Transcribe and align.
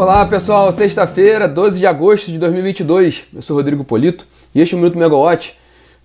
Olá 0.00 0.24
pessoal, 0.24 0.72
sexta-feira, 0.72 1.46
12 1.46 1.78
de 1.78 1.86
agosto 1.86 2.32
de 2.32 2.38
2022. 2.38 3.26
Eu 3.34 3.42
sou 3.42 3.54
Rodrigo 3.54 3.84
Polito 3.84 4.26
e 4.54 4.62
este 4.62 4.74
é 4.74 4.78
o 4.78 4.80
Minuto 4.80 4.96
Megawatt, 4.96 5.54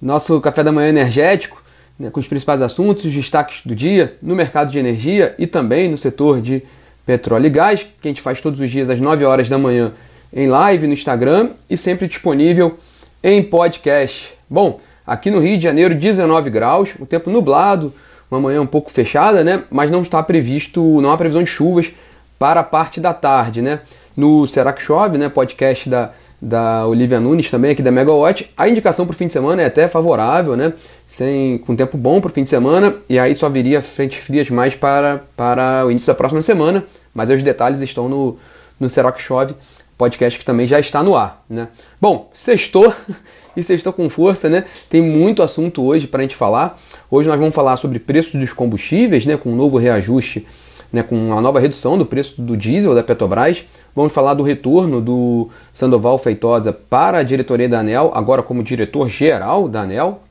nosso 0.01 0.41
café 0.41 0.65
da 0.65 0.71
manhã 0.73 0.89
energético, 0.89 1.63
né, 1.97 2.09
com 2.09 2.19
os 2.19 2.27
principais 2.27 2.61
assuntos, 2.61 3.05
os 3.05 3.13
destaques 3.13 3.61
do 3.65 3.73
dia 3.73 4.17
no 4.21 4.35
mercado 4.35 4.69
de 4.69 4.77
energia 4.77 5.33
e 5.39 5.47
também 5.47 5.89
no 5.89 5.97
setor 5.97 6.41
de 6.41 6.61
petróleo 7.05 7.45
e 7.45 7.49
gás, 7.49 7.83
que 8.01 8.05
a 8.05 8.07
gente 8.09 8.21
faz 8.21 8.41
todos 8.41 8.59
os 8.59 8.69
dias 8.69 8.89
às 8.89 8.99
9 8.99 9.23
horas 9.23 9.47
da 9.47 9.57
manhã 9.57 9.93
em 10.33 10.45
live 10.45 10.87
no 10.87 10.93
Instagram 10.93 11.51
e 11.69 11.77
sempre 11.77 12.05
disponível 12.05 12.77
em 13.23 13.41
podcast. 13.41 14.33
Bom, 14.49 14.81
aqui 15.07 15.31
no 15.31 15.39
Rio 15.39 15.57
de 15.57 15.63
Janeiro, 15.63 15.95
19 15.95 16.49
graus, 16.49 16.95
o 16.99 17.05
tempo 17.05 17.29
nublado, 17.29 17.93
uma 18.29 18.41
manhã 18.41 18.61
um 18.61 18.67
pouco 18.67 18.91
fechada, 18.91 19.41
né? 19.41 19.63
Mas 19.71 19.89
não 19.89 20.01
está 20.01 20.21
previsto, 20.21 20.99
não 20.99 21.13
há 21.13 21.17
previsão 21.17 21.43
de 21.43 21.49
chuvas 21.49 21.93
para 22.37 22.59
a 22.61 22.63
parte 22.63 22.99
da 22.99 23.13
tarde, 23.13 23.61
né? 23.61 23.81
No 24.15 24.47
Será 24.47 24.73
que 24.73 24.81
Chove, 24.81 25.17
né? 25.17 25.29
Podcast 25.29 25.89
da, 25.89 26.11
da 26.41 26.85
Olivia 26.85 27.19
Nunes 27.19 27.49
também 27.49 27.71
aqui 27.71 27.81
da 27.81 27.91
Megawatt. 27.91 28.49
A 28.55 28.67
indicação 28.67 29.05
para 29.05 29.13
o 29.13 29.17
fim 29.17 29.27
de 29.27 29.33
semana 29.33 29.61
é 29.61 29.65
até 29.65 29.87
favorável, 29.87 30.55
né? 30.55 30.73
Sem, 31.07 31.57
com 31.59 31.75
tempo 31.75 31.97
bom 31.97 32.19
para 32.19 32.29
o 32.29 32.33
fim 32.33 32.43
de 32.43 32.49
semana 32.49 32.95
e 33.09 33.17
aí 33.17 33.35
só 33.35 33.49
viria 33.49 33.81
frentes 33.81 34.19
frias 34.19 34.49
mais 34.49 34.75
para, 34.75 35.23
para 35.35 35.85
o 35.85 35.91
início 35.91 36.07
da 36.07 36.15
próxima 36.15 36.41
semana, 36.41 36.85
mas 37.13 37.29
os 37.29 37.41
detalhes 37.41 37.81
estão 37.81 38.09
no, 38.09 38.37
no 38.79 38.89
Será 38.89 39.11
que 39.11 39.21
Chove, 39.21 39.55
podcast 39.97 40.37
que 40.37 40.45
também 40.45 40.67
já 40.67 40.79
está 40.79 41.01
no 41.01 41.15
ar, 41.15 41.43
né? 41.49 41.69
Bom, 42.01 42.29
sextou 42.33 42.93
e 43.55 43.63
sextou 43.63 43.93
com 43.93 44.09
força, 44.09 44.49
né? 44.49 44.65
Tem 44.89 45.01
muito 45.01 45.41
assunto 45.41 45.83
hoje 45.83 46.07
para 46.07 46.19
a 46.19 46.23
gente 46.23 46.35
falar. 46.35 46.77
Hoje 47.09 47.29
nós 47.29 47.39
vamos 47.39 47.55
falar 47.55 47.77
sobre 47.77 47.99
preços 47.99 48.39
dos 48.39 48.51
combustíveis, 48.51 49.25
né? 49.25 49.37
Com 49.37 49.51
um 49.51 49.55
novo 49.55 49.77
reajuste 49.77 50.45
né, 50.95 51.03
com 51.03 51.15
uma 51.15 51.41
nova 51.41 51.59
redução 51.59 51.97
do 51.97 52.05
preço 52.05 52.41
do 52.41 52.55
diesel 52.55 52.95
da 52.95 53.03
Petrobras. 53.03 53.65
Vamos 53.93 54.13
falar 54.13 54.33
do 54.33 54.43
retorno 54.43 55.01
do 55.01 55.49
Sandoval 55.73 56.17
Feitosa 56.17 56.71
para 56.71 57.17
a 57.17 57.23
diretoria 57.23 57.67
da 57.67 57.81
ANEL, 57.81 58.11
agora 58.15 58.41
como 58.41 58.63
diretor-geral 58.63 59.67
da 59.67 59.81
ANEL. 59.81 60.21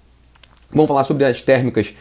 Vamos 0.73 0.89
falar 0.89 1.05
sobre 1.05 1.27
as 1.27 1.43
térmicas, 1.43 1.95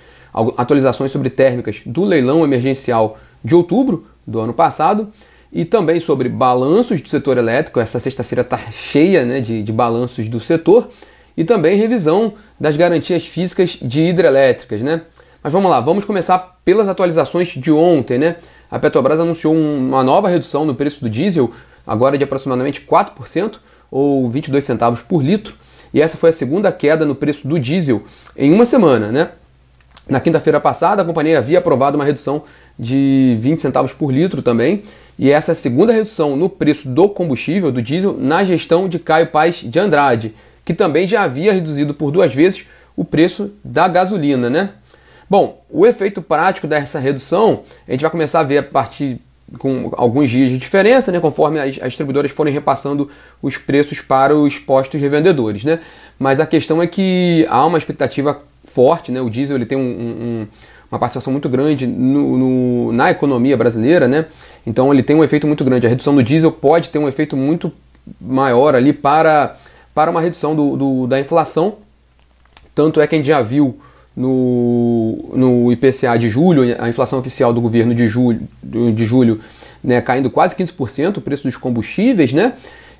atualizações 0.57 1.11
sobre 1.11 1.29
térmicas 1.29 1.81
do 1.85 2.05
leilão 2.05 2.43
emergencial 2.43 3.17
de 3.43 3.53
outubro 3.53 4.07
do 4.25 4.39
ano 4.39 4.53
passado 4.53 5.09
e 5.51 5.65
também 5.65 5.99
sobre 5.99 6.29
balanços 6.29 7.01
do 7.01 7.09
setor 7.09 7.37
elétrico. 7.37 7.81
Essa 7.81 7.99
sexta-feira 7.99 8.43
está 8.43 8.57
cheia 8.71 9.25
né, 9.25 9.41
de, 9.41 9.61
de 9.61 9.73
balanços 9.73 10.29
do 10.29 10.39
setor 10.39 10.87
e 11.35 11.43
também 11.43 11.77
revisão 11.77 12.33
das 12.57 12.77
garantias 12.77 13.27
físicas 13.27 13.77
de 13.81 14.03
hidrelétricas. 14.03 14.81
Né? 14.81 15.01
Mas 15.43 15.51
vamos 15.51 15.69
lá, 15.69 15.81
vamos 15.81 16.05
começar 16.05 16.57
pelas 16.63 16.87
atualizações 16.87 17.49
de 17.49 17.69
ontem, 17.69 18.17
né? 18.17 18.37
A 18.71 18.79
Petrobras 18.79 19.19
anunciou 19.19 19.53
uma 19.53 20.01
nova 20.01 20.29
redução 20.29 20.63
no 20.63 20.73
preço 20.73 21.01
do 21.01 21.09
diesel, 21.09 21.51
agora 21.85 22.17
de 22.17 22.23
aproximadamente 22.23 22.79
4%, 22.89 23.55
ou 23.91 24.29
22 24.29 24.63
centavos 24.63 25.01
por 25.01 25.21
litro, 25.21 25.53
e 25.93 26.01
essa 26.01 26.15
foi 26.15 26.29
a 26.29 26.33
segunda 26.33 26.71
queda 26.71 27.03
no 27.03 27.13
preço 27.13 27.45
do 27.45 27.59
diesel 27.59 28.03
em 28.37 28.53
uma 28.53 28.63
semana, 28.63 29.11
né? 29.11 29.31
Na 30.07 30.21
quinta-feira 30.21 30.61
passada, 30.61 31.01
a 31.01 31.05
companhia 31.05 31.39
havia 31.39 31.59
aprovado 31.59 31.97
uma 31.97 32.05
redução 32.05 32.43
de 32.79 33.37
20 33.41 33.59
centavos 33.59 33.91
por 33.91 34.13
litro 34.13 34.41
também, 34.41 34.83
e 35.19 35.29
essa 35.29 35.51
é 35.51 35.53
a 35.53 35.55
segunda 35.55 35.91
redução 35.91 36.37
no 36.37 36.47
preço 36.47 36.87
do 36.87 37.09
combustível, 37.09 37.69
do 37.69 37.81
diesel, 37.81 38.15
na 38.17 38.45
gestão 38.45 38.87
de 38.87 38.97
Caio 38.97 39.27
Paz 39.27 39.57
de 39.57 39.77
Andrade, 39.77 40.33
que 40.63 40.73
também 40.73 41.05
já 41.05 41.23
havia 41.23 41.51
reduzido 41.51 41.93
por 41.93 42.11
duas 42.11 42.33
vezes 42.33 42.65
o 42.95 43.03
preço 43.03 43.51
da 43.61 43.89
gasolina, 43.89 44.49
né? 44.49 44.69
Bom, 45.29 45.63
o 45.69 45.85
efeito 45.85 46.21
prático 46.21 46.67
dessa 46.67 46.99
redução 46.99 47.63
a 47.87 47.91
gente 47.91 48.01
vai 48.01 48.11
começar 48.11 48.41
a 48.41 48.43
ver 48.43 48.57
a 48.59 48.63
partir 48.63 49.19
com 49.57 49.91
alguns 49.93 50.29
dias 50.29 50.49
de 50.49 50.57
diferença, 50.57 51.11
né, 51.11 51.19
conforme 51.19 51.59
as, 51.59 51.77
as 51.79 51.89
distribuidoras 51.89 52.31
forem 52.31 52.53
repassando 52.53 53.09
os 53.41 53.57
preços 53.57 54.01
para 54.01 54.35
os 54.35 54.57
postos 54.57 54.99
revendedores. 54.99 55.63
Né? 55.63 55.79
Mas 56.17 56.39
a 56.39 56.45
questão 56.45 56.81
é 56.81 56.87
que 56.87 57.45
há 57.49 57.65
uma 57.65 57.77
expectativa 57.77 58.41
forte, 58.65 59.11
né? 59.11 59.21
o 59.21 59.29
diesel 59.29 59.55
ele 59.55 59.65
tem 59.65 59.77
um, 59.77 59.81
um, 59.81 60.47
uma 60.91 60.99
participação 60.99 61.31
muito 61.31 61.47
grande 61.49 61.85
no, 61.85 62.37
no, 62.37 62.91
na 62.93 63.11
economia 63.11 63.55
brasileira, 63.55 64.07
né? 64.07 64.25
então 64.65 64.91
ele 64.91 65.03
tem 65.03 65.15
um 65.15 65.23
efeito 65.23 65.45
muito 65.45 65.63
grande. 65.63 65.85
A 65.85 65.89
redução 65.89 66.15
do 66.15 66.23
diesel 66.23 66.51
pode 66.51 66.89
ter 66.89 66.99
um 66.99 67.07
efeito 67.07 67.37
muito 67.37 67.71
maior 68.19 68.75
ali 68.75 68.91
para, 68.91 69.55
para 69.93 70.09
uma 70.09 70.21
redução 70.21 70.55
do, 70.55 70.75
do 70.75 71.07
da 71.07 71.19
inflação. 71.19 71.75
Tanto 72.73 72.99
é 72.99 73.05
que 73.05 73.13
a 73.13 73.17
gente 73.17 73.27
já 73.27 73.41
viu 73.41 73.79
no, 74.15 75.31
no 75.33 75.71
IPCA 75.71 76.17
de 76.17 76.29
julho, 76.29 76.63
a 76.79 76.87
inflação 76.87 77.19
oficial 77.19 77.53
do 77.53 77.61
governo 77.61 77.95
de 77.95 78.07
julho, 78.07 78.41
de 78.63 79.05
julho 79.05 79.41
né, 79.83 80.01
caindo 80.01 80.29
quase 80.29 80.55
15% 80.55 81.17
o 81.17 81.21
preço 81.21 81.43
dos 81.43 81.57
combustíveis, 81.57 82.31
né? 82.31 82.53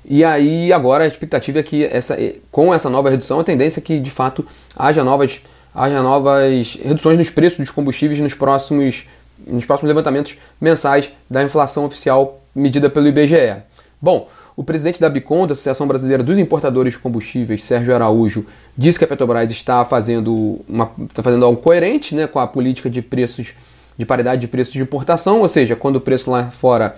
E 0.04 0.22
aí 0.22 0.70
agora 0.70 1.04
a 1.04 1.06
expectativa 1.06 1.60
é 1.60 1.62
que 1.62 1.82
essa, 1.84 2.16
com 2.50 2.74
essa 2.74 2.90
nova 2.90 3.08
redução, 3.08 3.40
a 3.40 3.44
tendência 3.44 3.80
é 3.80 3.82
que 3.82 3.98
de 3.98 4.10
fato 4.10 4.46
haja 4.76 5.02
novas, 5.02 5.40
haja 5.74 6.02
novas 6.02 6.78
reduções 6.82 7.16
nos 7.16 7.30
preços 7.30 7.58
dos 7.58 7.70
combustíveis 7.70 8.20
nos 8.20 8.34
próximos, 8.34 9.06
nos 9.46 9.64
próximos 9.64 9.88
levantamentos 9.88 10.36
mensais 10.60 11.10
da 11.30 11.42
inflação 11.42 11.86
oficial 11.86 12.42
medida 12.54 12.90
pelo 12.90 13.08
IBGE. 13.08 13.62
Bom, 14.00 14.28
o 14.56 14.62
presidente 14.62 15.00
da 15.00 15.08
Bicom, 15.08 15.46
da 15.46 15.52
Associação 15.52 15.86
Brasileira 15.86 16.22
dos 16.22 16.38
Importadores 16.38 16.94
de 16.94 16.98
Combustíveis, 16.98 17.64
Sérgio 17.64 17.94
Araújo, 17.94 18.46
disse 18.76 18.98
que 18.98 19.04
a 19.04 19.08
Petrobras 19.08 19.50
está 19.50 19.84
fazendo, 19.84 20.60
uma, 20.68 20.90
está 21.08 21.22
fazendo 21.22 21.44
algo 21.44 21.60
coerente 21.60 22.14
né, 22.14 22.26
com 22.26 22.38
a 22.38 22.46
política 22.46 22.88
de 22.88 23.02
preços, 23.02 23.54
de 23.98 24.06
paridade 24.06 24.40
de 24.40 24.48
preços 24.48 24.72
de 24.72 24.80
importação, 24.80 25.40
ou 25.40 25.48
seja, 25.48 25.74
quando 25.74 25.96
o 25.96 26.00
preço 26.00 26.30
lá 26.30 26.44
fora 26.50 26.94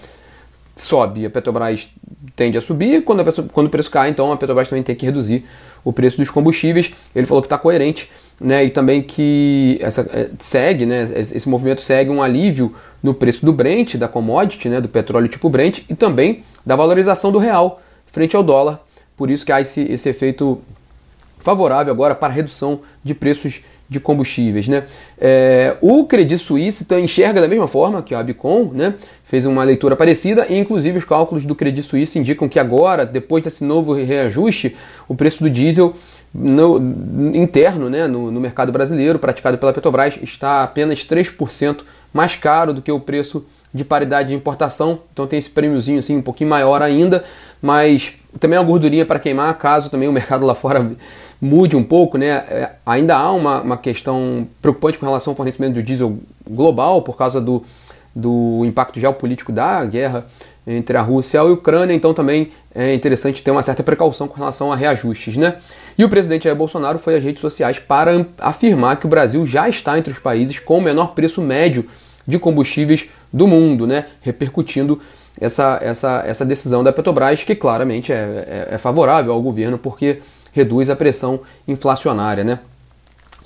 sobe, 0.76 1.24
a 1.24 1.30
Petrobras 1.30 1.88
tende 2.34 2.58
a 2.58 2.60
subir, 2.60 3.02
quando, 3.02 3.20
a, 3.20 3.32
quando 3.50 3.68
o 3.68 3.70
preço 3.70 3.90
cai, 3.90 4.10
então 4.10 4.30
a 4.30 4.36
Petrobras 4.36 4.68
também 4.68 4.82
tem 4.82 4.94
que 4.94 5.06
reduzir 5.06 5.46
o 5.82 5.92
preço 5.92 6.18
dos 6.18 6.28
combustíveis. 6.28 6.92
Ele 7.14 7.26
falou 7.26 7.40
que 7.40 7.46
está 7.46 7.56
coerente 7.56 8.10
né, 8.40 8.64
e 8.64 8.70
também 8.70 9.02
que 9.02 9.78
essa, 9.80 10.02
é, 10.12 10.30
segue, 10.40 10.84
né, 10.84 11.08
esse 11.16 11.48
movimento 11.48 11.80
segue 11.80 12.10
um 12.10 12.22
alívio 12.22 12.74
no 13.02 13.14
preço 13.14 13.44
do 13.44 13.52
Brent, 13.52 13.96
da 13.96 14.08
commodity, 14.08 14.68
né, 14.68 14.80
do 14.80 14.88
petróleo 14.88 15.28
tipo 15.28 15.48
Brent, 15.48 15.82
e 15.88 15.94
também 15.94 16.42
da 16.64 16.76
valorização 16.76 17.32
do 17.32 17.38
real 17.38 17.80
frente 18.06 18.36
ao 18.36 18.42
dólar. 18.42 18.80
Por 19.16 19.30
isso 19.30 19.44
que 19.44 19.52
há 19.52 19.60
esse, 19.60 19.80
esse 19.82 20.08
efeito 20.08 20.60
favorável 21.38 21.92
agora 21.92 22.14
para 22.14 22.32
a 22.32 22.36
redução 22.36 22.80
de 23.02 23.14
preços 23.14 23.62
de 23.88 24.00
combustíveis. 24.00 24.66
Né? 24.66 24.84
É, 25.18 25.76
o 25.80 26.04
Credit 26.04 26.38
Suisse 26.38 26.82
então, 26.82 26.98
enxerga 26.98 27.40
da 27.40 27.48
mesma 27.48 27.68
forma 27.68 28.02
que 28.02 28.14
a 28.14 28.18
Abicom, 28.18 28.70
né? 28.72 28.94
fez 29.24 29.46
uma 29.46 29.62
leitura 29.62 29.96
parecida 29.96 30.46
e 30.48 30.56
inclusive 30.56 30.98
os 30.98 31.04
cálculos 31.04 31.44
do 31.44 31.54
Credit 31.54 31.86
Suisse 31.86 32.18
indicam 32.18 32.48
que 32.48 32.58
agora, 32.58 33.06
depois 33.06 33.44
desse 33.44 33.64
novo 33.64 33.92
reajuste, 33.92 34.76
o 35.08 35.14
preço 35.14 35.42
do 35.42 35.50
diesel 35.50 35.94
no, 36.38 36.78
interno 37.34 37.88
né, 37.88 38.06
no, 38.06 38.30
no 38.30 38.40
mercado 38.40 38.70
brasileiro, 38.70 39.18
praticado 39.18 39.56
pela 39.56 39.72
Petrobras, 39.72 40.18
está 40.22 40.62
apenas 40.62 41.00
3% 41.00 41.78
mais 42.12 42.36
caro 42.36 42.74
do 42.74 42.82
que 42.82 42.92
o 42.92 43.00
preço 43.00 43.46
de 43.72 43.84
paridade 43.84 44.30
de 44.30 44.34
importação, 44.34 45.00
então 45.12 45.26
tem 45.26 45.38
esse 45.38 45.50
prêmiozinho 45.50 45.98
assim 45.98 46.16
um 46.16 46.22
pouquinho 46.22 46.48
maior 46.48 46.80
ainda, 46.82 47.24
mas 47.60 48.14
também 48.40 48.56
é 48.56 48.60
uma 48.60 48.66
gordurinha 48.66 49.04
para 49.04 49.18
queimar, 49.18 49.56
caso 49.58 49.90
também 49.90 50.08
o 50.08 50.12
mercado 50.12 50.46
lá 50.46 50.54
fora 50.54 50.92
mude 51.40 51.76
um 51.76 51.84
pouco, 51.84 52.16
né? 52.16 52.28
É, 52.28 52.70
ainda 52.84 53.16
há 53.16 53.30
uma, 53.32 53.60
uma 53.60 53.76
questão 53.76 54.46
preocupante 54.62 54.98
com 54.98 55.04
relação 55.04 55.32
ao 55.32 55.36
fornecimento 55.36 55.74
do 55.74 55.82
diesel 55.82 56.18
global 56.48 57.02
por 57.02 57.16
causa 57.16 57.40
do, 57.40 57.62
do 58.14 58.62
impacto 58.64 58.98
geopolítico 58.98 59.52
da 59.52 59.84
guerra 59.84 60.24
entre 60.66 60.96
a 60.96 61.02
Rússia 61.02 61.38
e 61.38 61.40
a 61.40 61.44
Ucrânia, 61.44 61.94
então 61.94 62.12
também 62.12 62.50
é 62.74 62.94
interessante 62.94 63.42
ter 63.42 63.50
uma 63.50 63.62
certa 63.62 63.82
precaução 63.82 64.26
com 64.26 64.34
relação 64.34 64.72
a 64.72 64.76
reajustes, 64.76 65.36
né? 65.36 65.56
E 65.98 66.04
o 66.04 66.08
presidente 66.08 66.44
Jair 66.44 66.56
Bolsonaro 66.56 66.98
foi 66.98 67.16
às 67.16 67.24
redes 67.24 67.40
sociais 67.40 67.78
para 67.78 68.26
afirmar 68.38 68.98
que 68.98 69.06
o 69.06 69.08
Brasil 69.08 69.46
já 69.46 69.68
está 69.68 69.98
entre 69.98 70.12
os 70.12 70.18
países 70.18 70.58
com 70.58 70.78
o 70.78 70.82
menor 70.82 71.14
preço 71.14 71.40
médio 71.40 71.88
de 72.26 72.38
combustíveis 72.38 73.08
do 73.32 73.46
mundo, 73.46 73.86
né? 73.86 74.06
repercutindo 74.20 75.00
essa, 75.40 75.78
essa, 75.82 76.22
essa 76.26 76.44
decisão 76.44 76.82
da 76.82 76.92
Petrobras, 76.92 77.44
que 77.44 77.54
claramente 77.54 78.12
é, 78.12 78.16
é, 78.70 78.74
é 78.74 78.78
favorável 78.78 79.32
ao 79.32 79.40
governo 79.40 79.78
porque 79.78 80.20
reduz 80.52 80.90
a 80.90 80.96
pressão 80.96 81.40
inflacionária. 81.66 82.44
Né? 82.44 82.58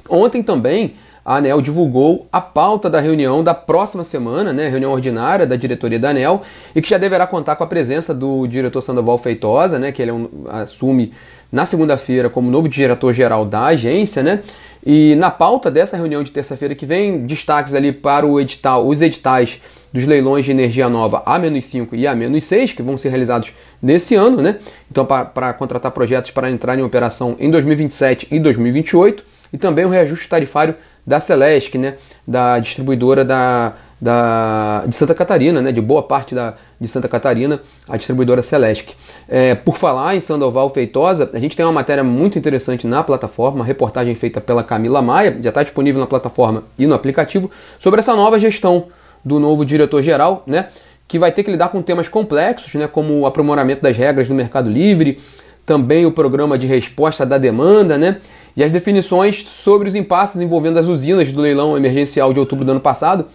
Ontem 0.09 0.43
também 0.43 0.95
a 1.31 1.37
ANEL 1.37 1.61
divulgou 1.61 2.27
a 2.33 2.41
pauta 2.41 2.91
da 2.91 2.99
reunião 2.99 3.45
da 3.45 3.55
próxima 3.55 4.03
semana, 4.03 4.53
né, 4.53 4.69
reunião 4.69 4.91
ordinária 4.91 5.47
da 5.47 5.55
diretoria 5.55 5.97
da 5.97 6.11
ANEL, 6.11 6.43
e 6.75 6.83
que 6.83 6.91
já 6.91 6.99
deverá 6.99 7.25
contar 7.25 7.55
com 7.55 7.63
a 7.63 7.69
presença 7.69 8.13
do 8.13 8.49
diretor 8.49 8.83
Sandoval 8.83 9.17
Feitosa, 9.17 9.79
né, 9.79 9.93
que 9.93 10.03
ele 10.03 10.11
é 10.11 10.15
um, 10.15 10.29
assume 10.49 11.13
na 11.53 11.65
segunda-feira 11.67 12.29
como 12.29 12.51
novo 12.51 12.69
diretor-geral 12.69 13.45
da 13.45 13.67
agência, 13.67 14.25
né, 14.25 14.41
e 14.85 15.15
na 15.15 15.31
pauta 15.31 15.71
dessa 15.71 15.97
reunião 15.97 16.25
de 16.25 16.33
terça-feira 16.33 16.75
que 16.75 16.85
vem, 16.85 17.25
destaques 17.25 17.75
ali 17.75 17.93
para 17.93 18.27
o 18.27 18.41
edital, 18.41 18.85
os 18.85 19.01
editais 19.01 19.61
dos 19.93 20.07
leilões 20.07 20.45
de 20.45 20.51
energia 20.51 20.89
nova 20.89 21.23
A-5 21.25 21.91
e 21.93 22.09
A-6, 22.09 22.75
que 22.75 22.83
vão 22.83 22.99
ser 22.99 23.11
realizados 23.11 23.53
nesse 23.81 24.17
ano, 24.17 24.43
né? 24.43 24.57
Então, 24.91 25.07
para 25.07 25.53
contratar 25.53 25.93
projetos 25.93 26.33
para 26.33 26.51
entrar 26.51 26.77
em 26.77 26.83
operação 26.83 27.37
em 27.39 27.49
2027 27.53 28.27
e 28.33 28.41
2028, 28.41 29.31
e 29.53 29.59
também 29.59 29.85
o 29.85 29.89
reajuste 29.89 30.29
tarifário 30.29 30.75
da 31.07 31.21
Celesc, 31.21 31.77
né? 31.77 31.95
Da 32.27 32.59
distribuidora 32.59 33.25
da, 33.25 33.75
da, 34.01 34.85
de 34.87 34.97
Santa 34.97 35.15
Catarina, 35.15 35.61
né, 35.61 35.71
de 35.71 35.81
boa 35.81 36.03
parte 36.03 36.35
da, 36.35 36.55
de 36.81 36.89
Santa 36.89 37.07
Catarina, 37.07 37.61
a 37.89 37.97
distribuidora 37.97 38.43
Celesc. 38.43 38.95
É, 39.29 39.55
por 39.55 39.77
falar 39.77 40.17
em 40.17 40.21
Sandoval 40.21 40.71
Feitosa, 40.71 41.29
a 41.35 41.39
gente 41.39 41.57
tem 41.57 41.67
uma 41.67 41.73
matéria 41.73 42.03
muito 42.03 42.39
interessante 42.39 42.87
na 42.87 43.05
plataforma, 43.05 43.57
uma 43.57 43.65
reportagem 43.65 44.15
feita 44.15 44.41
pela 44.41 44.65
Camila 44.65 45.03
Maia, 45.03 45.37
já 45.43 45.51
está 45.51 45.63
disponível 45.63 46.01
na 46.01 46.07
plataforma 46.07 46.65
e 46.79 46.87
no 46.87 46.95
aplicativo, 46.95 47.51
sobre 47.79 48.01
essa 48.01 48.17
nova 48.17 48.39
gestão 48.39 48.87
do 49.23 49.39
novo 49.39 49.65
diretor-geral, 49.67 50.43
né, 50.47 50.69
que 51.07 51.19
vai 51.19 51.31
ter 51.31 51.43
que 51.43 51.51
lidar 51.51 51.69
com 51.69 51.83
temas 51.83 52.09
complexos, 52.09 52.75
né, 52.75 52.89
como 52.89 53.21
o 53.21 53.27
aprimoramento 53.27 53.83
das 53.83 53.97
regras 53.97 54.29
no 54.29 54.35
mercado 54.35 54.71
livre, 54.71 55.21
também 55.67 56.07
o 56.07 56.13
programa 56.13 56.57
de 56.57 56.67
resposta 56.67 57.27
da 57.27 57.37
demanda, 57.37 57.99
né, 57.99 58.17
e 58.57 58.65
as 58.65 58.71
definições 58.71 59.45
sobre 59.47 59.89
os 59.89 59.95
impasses 59.95 60.41
envolvendo 60.41 60.79
as 60.79 60.87
usinas 60.87 61.31
do 61.33 61.41
leilão 61.41 61.77
emergencial 61.77 62.33
de 62.33 62.41
outubro 62.41 62.65
do 62.65 62.73
ano 62.73 62.81
passado. 62.81 63.27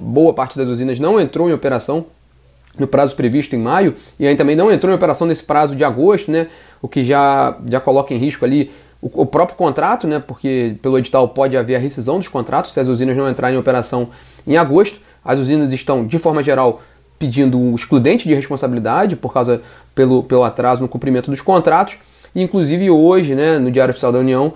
boa 0.00 0.32
parte 0.32 0.56
das 0.56 0.68
usinas 0.68 0.98
não 0.98 1.20
entrou 1.20 1.48
em 1.48 1.52
operação 1.52 2.06
no 2.78 2.86
prazo 2.86 3.14
previsto 3.14 3.54
em 3.54 3.58
maio 3.58 3.94
e 4.18 4.26
aí 4.26 4.34
também 4.34 4.56
não 4.56 4.72
entrou 4.72 4.90
em 4.90 4.94
operação 4.94 5.26
nesse 5.26 5.42
prazo 5.42 5.76
de 5.76 5.84
agosto, 5.84 6.30
né? 6.30 6.48
O 6.80 6.88
que 6.88 7.04
já, 7.04 7.56
já 7.68 7.80
coloca 7.80 8.14
em 8.14 8.18
risco 8.18 8.44
ali 8.44 8.70
o, 9.00 9.22
o 9.22 9.26
próprio 9.26 9.56
contrato, 9.56 10.06
né? 10.06 10.22
Porque 10.26 10.76
pelo 10.80 10.98
edital 10.98 11.28
pode 11.28 11.56
haver 11.56 11.76
a 11.76 11.78
rescisão 11.78 12.18
dos 12.18 12.28
contratos 12.28 12.72
se 12.72 12.80
as 12.80 12.88
usinas 12.88 13.16
não 13.16 13.28
entrarem 13.28 13.56
em 13.56 13.60
operação 13.60 14.08
em 14.46 14.56
agosto. 14.56 15.00
As 15.24 15.38
usinas 15.38 15.72
estão, 15.72 16.06
de 16.06 16.18
forma 16.18 16.42
geral, 16.42 16.82
pedindo 17.18 17.58
um 17.58 17.74
excludente 17.74 18.26
de 18.26 18.34
responsabilidade 18.34 19.14
por 19.14 19.32
causa 19.32 19.62
pelo, 19.94 20.22
pelo 20.22 20.42
atraso 20.42 20.82
no 20.82 20.88
cumprimento 20.88 21.30
dos 21.30 21.40
contratos. 21.40 21.98
Inclusive 22.34 22.90
hoje, 22.90 23.34
né, 23.34 23.58
no 23.58 23.70
Diário 23.70 23.90
Oficial 23.90 24.10
da 24.10 24.18
União, 24.18 24.52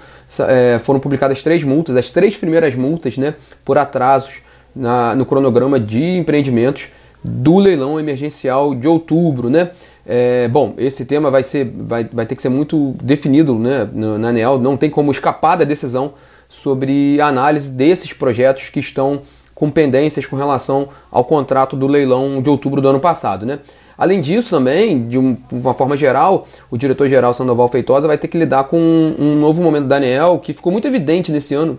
é, 0.49 0.79
foram 0.79 0.99
publicadas 0.99 1.43
três 1.43 1.63
multas, 1.63 1.97
as 1.97 2.11
três 2.11 2.37
primeiras 2.37 2.75
multas 2.75 3.19
né, 3.19 3.35
por 3.65 3.77
atrasos 3.77 4.39
na, 4.75 5.15
no 5.15 5.27
cronograma 5.27 5.79
de 5.79 6.03
empreendimentos 6.03 6.89
do 7.23 7.59
leilão 7.59 7.99
emergencial 7.99 8.75
de 8.75 8.89
outubro. 8.89 9.51
Né? 9.51 9.71
É, 10.07 10.49
bom, 10.49 10.75
esse 10.79 11.05
tema 11.05 11.31
vai, 11.31 11.43
ser, 11.43 11.71
vai, 11.77 12.05
vai 12.05 12.25
ter 12.25 12.37
que 12.37 12.43
ser 12.43 12.49
muito 12.49 12.95
definido 13.03 13.55
né, 13.55 13.89
na 13.93 14.29
ANEL, 14.29 14.59
não 14.59 14.77
tem 14.77 14.89
como 14.89 15.11
escapar 15.11 15.57
da 15.57 15.65
decisão 15.65 16.15
sobre 16.49 17.21
a 17.21 17.27
análise 17.27 17.71
desses 17.71 18.13
projetos 18.13 18.71
que 18.71 18.81
estão 18.81 19.23
com 19.55 19.71
pendências 19.71 20.27
com 20.27 20.37
relação 20.37 20.89
ao 21.11 21.25
contrato 21.25 21.77
do 21.77 21.87
leilão 21.87 22.41
de 22.41 22.49
outubro 22.49 22.81
do 22.81 22.89
ano 22.89 23.01
passado. 23.01 23.45
Né? 23.45 23.59
Além 23.99 24.21
disso, 24.21 24.51
também, 24.51 25.09
de 25.09 25.19
uma 25.19 25.73
forma 25.75 25.97
geral, 25.97 26.47
o 26.71 26.77
diretor-geral 26.77 27.33
Sandoval 27.33 27.69
Feitosa 27.69 28.07
vai 28.07 28.19
ter 28.19 28.29
que 28.29 28.37
lidar 28.37 28.65
com 28.65 28.79
um, 28.79 29.17
um 29.19 29.41
novo 29.41 29.63
momento 29.63 29.87
da 29.87 29.97
ANEEL 29.97 30.39
que 30.39 30.53
ficou 30.53 30.71
muito 30.71 30.87
evidente 30.87 31.33
nesse 31.33 31.55
ano. 31.55 31.79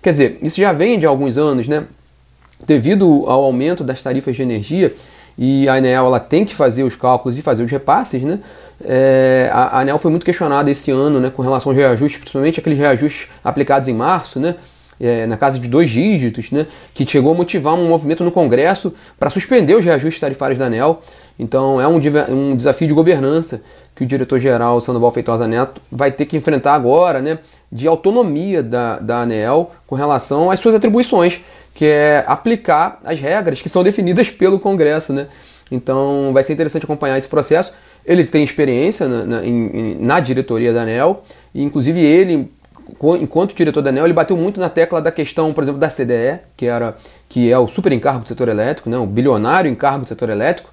Quer 0.00 0.12
dizer, 0.12 0.38
isso 0.42 0.60
já 0.60 0.72
vem 0.72 0.98
de 0.98 1.06
alguns 1.06 1.36
anos, 1.36 1.66
né? 1.66 1.84
Devido 2.64 3.24
ao 3.26 3.44
aumento 3.44 3.82
das 3.82 4.00
tarifas 4.00 4.36
de 4.36 4.42
energia, 4.42 4.94
e 5.38 5.68
a 5.68 5.74
ANEEL 5.74 6.06
ela 6.06 6.20
tem 6.20 6.44
que 6.44 6.54
fazer 6.54 6.84
os 6.84 6.94
cálculos 6.94 7.36
e 7.36 7.42
fazer 7.42 7.64
os 7.64 7.70
repasses, 7.70 8.22
né? 8.22 8.38
É, 8.84 9.50
a, 9.52 9.78
a 9.78 9.80
ANEL 9.80 9.98
foi 9.98 10.10
muito 10.10 10.24
questionada 10.24 10.70
esse 10.70 10.90
ano 10.90 11.18
né, 11.18 11.30
com 11.30 11.40
relação 11.40 11.70
aos 11.70 11.78
reajustes, 11.78 12.18
principalmente 12.18 12.60
aqueles 12.60 12.78
reajustes 12.78 13.28
aplicados 13.42 13.88
em 13.88 13.94
março, 13.94 14.38
né? 14.38 14.54
É, 14.98 15.26
na 15.26 15.36
casa 15.36 15.58
de 15.58 15.68
dois 15.68 15.90
dígitos, 15.90 16.50
né, 16.50 16.66
que 16.94 17.06
chegou 17.06 17.32
a 17.32 17.34
motivar 17.34 17.74
um 17.74 17.86
movimento 17.86 18.24
no 18.24 18.30
Congresso 18.30 18.94
para 19.18 19.28
suspender 19.28 19.74
os 19.74 19.84
reajustes 19.84 20.18
tarifários 20.18 20.58
da 20.58 20.66
ANEL. 20.66 21.02
Então 21.38 21.78
é 21.78 21.86
um, 21.86 22.00
um 22.30 22.56
desafio 22.56 22.88
de 22.88 22.94
governança 22.94 23.60
que 23.94 24.04
o 24.04 24.06
diretor-geral 24.06 24.80
Sandoval 24.80 25.10
Feitosa 25.10 25.46
Neto 25.46 25.80
vai 25.92 26.10
ter 26.10 26.24
que 26.26 26.36
enfrentar 26.36 26.74
agora, 26.74 27.20
né, 27.20 27.38
de 27.70 27.86
autonomia 27.86 28.62
da, 28.62 28.98
da 28.98 29.20
ANEL 29.20 29.70
com 29.86 29.94
relação 29.94 30.50
às 30.50 30.60
suas 30.60 30.74
atribuições, 30.74 31.40
que 31.74 31.84
é 31.84 32.24
aplicar 32.26 33.00
as 33.04 33.20
regras 33.20 33.60
que 33.60 33.68
são 33.68 33.82
definidas 33.82 34.30
pelo 34.30 34.58
Congresso. 34.58 35.12
Né? 35.12 35.26
Então 35.70 36.30
vai 36.32 36.42
ser 36.42 36.54
interessante 36.54 36.84
acompanhar 36.84 37.18
esse 37.18 37.28
processo. 37.28 37.72
Ele 38.04 38.24
tem 38.24 38.44
experiência 38.44 39.08
na, 39.08 39.24
na, 39.24 39.42
na 39.98 40.20
diretoria 40.20 40.72
da 40.72 40.82
ANEL, 40.82 41.24
e 41.52 41.62
inclusive 41.62 42.00
ele, 42.00 42.50
enquanto 43.20 43.54
diretor 43.54 43.82
da 43.82 43.90
ANEL, 43.90 44.04
ele 44.04 44.12
bateu 44.12 44.36
muito 44.36 44.60
na 44.60 44.68
tecla 44.68 45.00
da 45.00 45.10
questão, 45.10 45.52
por 45.52 45.62
exemplo, 45.62 45.80
da 45.80 45.88
CDE, 45.88 46.40
que, 46.56 46.66
era, 46.66 46.96
que 47.28 47.50
é 47.50 47.58
o 47.58 47.66
super 47.66 47.92
encargo 47.92 48.20
do 48.20 48.28
setor 48.28 48.48
elétrico, 48.48 48.88
né, 48.88 48.96
o 48.96 49.06
bilionário 49.06 49.70
encargo 49.70 50.04
do 50.04 50.08
setor 50.08 50.30
elétrico, 50.30 50.70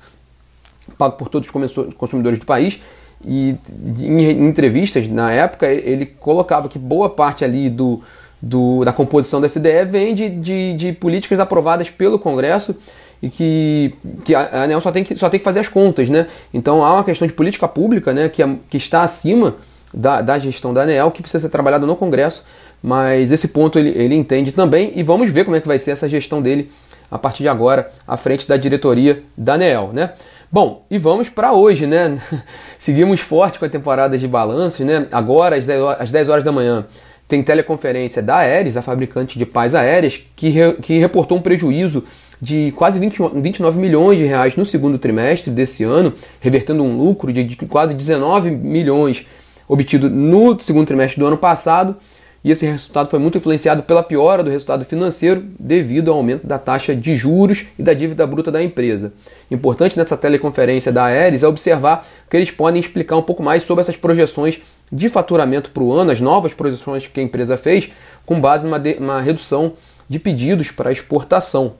pago 0.97 1.17
por 1.17 1.29
todos 1.29 1.49
os 1.49 1.93
consumidores 1.95 2.39
do 2.39 2.45
país. 2.45 2.79
E 3.25 3.55
em 3.99 4.47
entrevistas 4.47 5.07
na 5.07 5.31
época 5.31 5.65
ele 5.67 6.05
colocava 6.05 6.67
que 6.67 6.77
boa 6.77 7.09
parte 7.09 7.45
ali 7.45 7.69
do, 7.69 8.01
do 8.41 8.83
da 8.83 8.91
composição 8.91 9.39
da 9.39 9.47
SDE 9.47 9.85
vem 9.85 10.13
de, 10.13 10.29
de, 10.29 10.73
de, 10.73 10.91
políticas 10.91 11.39
aprovadas 11.39 11.89
pelo 11.89 12.19
Congresso 12.19 12.75
e 13.21 13.29
que, 13.29 13.93
que 14.25 14.35
a 14.35 14.63
ANEL 14.63 14.81
só 14.81 14.91
tem 14.91 15.05
que, 15.05 15.15
só 15.15 15.29
tem 15.29 15.39
que 15.39 15.43
fazer 15.45 15.61
as 15.61 15.69
contas, 15.69 16.09
né? 16.09 16.27
Então 16.53 16.83
há 16.83 16.95
uma 16.95 17.03
questão 17.05 17.25
de 17.25 17.33
política 17.33 17.65
pública 17.65 18.11
né, 18.11 18.27
que, 18.27 18.43
é, 18.43 18.55
que 18.69 18.75
está 18.75 19.03
acima 19.03 19.55
da, 19.93 20.21
da 20.21 20.39
gestão 20.39 20.73
da 20.73 20.81
ANEL 20.81 21.11
que 21.11 21.21
precisa 21.21 21.41
ser 21.41 21.49
trabalhado 21.49 21.85
no 21.85 21.95
Congresso, 21.95 22.45
mas 22.81 23.31
esse 23.31 23.47
ponto 23.49 23.77
ele, 23.77 23.89
ele 23.89 24.15
entende 24.15 24.51
também 24.51 24.91
e 24.95 25.03
vamos 25.03 25.29
ver 25.29 25.45
como 25.45 25.55
é 25.55 25.61
que 25.61 25.67
vai 25.67 25.77
ser 25.77 25.91
essa 25.91 26.09
gestão 26.09 26.41
dele 26.41 26.71
a 27.09 27.17
partir 27.19 27.43
de 27.43 27.49
agora 27.49 27.89
à 28.07 28.17
frente 28.17 28.47
da 28.47 28.57
diretoria 28.57 29.23
da 29.37 29.53
ANEL, 29.53 29.91
né? 29.93 30.11
Bom, 30.51 30.85
e 30.89 30.97
vamos 30.97 31.29
para 31.29 31.53
hoje, 31.53 31.87
né? 31.87 32.19
Seguimos 32.77 33.19
forte 33.19 33.57
com 33.57 33.65
a 33.65 33.69
temporada 33.69 34.17
de 34.17 34.27
balanços, 34.27 34.85
né? 34.85 35.07
Agora, 35.11 35.55
às 35.55 35.65
10, 35.65 35.81
horas, 35.81 36.01
às 36.01 36.11
10 36.11 36.29
horas 36.29 36.43
da 36.43 36.51
manhã, 36.51 36.85
tem 37.27 37.41
teleconferência 37.41 38.21
da 38.21 38.37
Aeres, 38.37 38.77
a 38.77 38.81
fabricante 38.81 39.39
de 39.39 39.45
pás 39.45 39.73
aéreas, 39.73 40.21
que, 40.35 40.49
re, 40.49 40.73
que 40.73 40.99
reportou 40.99 41.37
um 41.37 41.41
prejuízo 41.41 42.03
de 42.39 42.71
quase 42.75 42.99
20, 42.99 43.17
29 43.35 43.79
milhões 43.79 44.19
de 44.19 44.25
reais 44.25 44.55
no 44.55 44.65
segundo 44.65 44.97
trimestre 44.97 45.49
desse 45.49 45.83
ano, 45.83 46.13
revertendo 46.39 46.83
um 46.83 46.97
lucro 46.97 47.31
de, 47.31 47.43
de 47.43 47.55
quase 47.55 47.93
19 47.93 48.51
milhões 48.51 49.25
obtido 49.67 50.09
no 50.09 50.59
segundo 50.59 50.87
trimestre 50.87 51.19
do 51.19 51.27
ano 51.27 51.37
passado 51.37 51.95
e 52.43 52.51
esse 52.51 52.65
resultado 52.65 53.09
foi 53.09 53.19
muito 53.19 53.37
influenciado 53.37 53.83
pela 53.83 54.03
piora 54.03 54.43
do 54.43 54.49
resultado 54.49 54.83
financeiro 54.83 55.45
devido 55.57 56.11
ao 56.11 56.17
aumento 56.17 56.45
da 56.45 56.59
taxa 56.59 56.93
de 56.93 57.15
juros 57.15 57.67
e 57.79 57.83
da 57.83 57.93
dívida 57.93 58.27
bruta 58.27 58.51
da 58.51 58.61
empresa. 58.61 59.13
Importante 59.49 59.97
nessa 59.97 60.17
teleconferência 60.17 60.91
da 60.91 61.05
Aeres 61.05 61.43
é 61.43 61.47
observar 61.47 62.05
que 62.29 62.35
eles 62.35 62.51
podem 62.51 62.81
explicar 62.81 63.15
um 63.15 63.21
pouco 63.21 63.41
mais 63.41 63.63
sobre 63.63 63.81
essas 63.81 63.95
projeções 63.95 64.61
de 64.91 65.07
faturamento 65.07 65.71
para 65.71 65.83
o 65.83 65.93
ano, 65.93 66.11
as 66.11 66.19
novas 66.19 66.53
projeções 66.53 67.07
que 67.07 67.19
a 67.19 67.23
empresa 67.23 67.55
fez, 67.55 67.89
com 68.25 68.39
base 68.41 68.65
numa, 68.65 68.79
de, 68.79 68.97
redução 69.23 69.73
de 70.09 70.19
pedidos 70.19 70.69
para 70.69 70.91
exportação. 70.91 71.75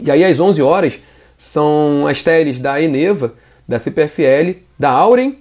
E 0.00 0.10
aí, 0.10 0.24
às 0.24 0.38
11 0.38 0.62
horas, 0.62 1.00
são 1.36 2.06
as 2.06 2.22
teles 2.22 2.60
da 2.60 2.80
Eneva, 2.80 3.34
da 3.66 3.80
CPFL, 3.80 4.60
da 4.78 4.90
Auren, 4.90 5.36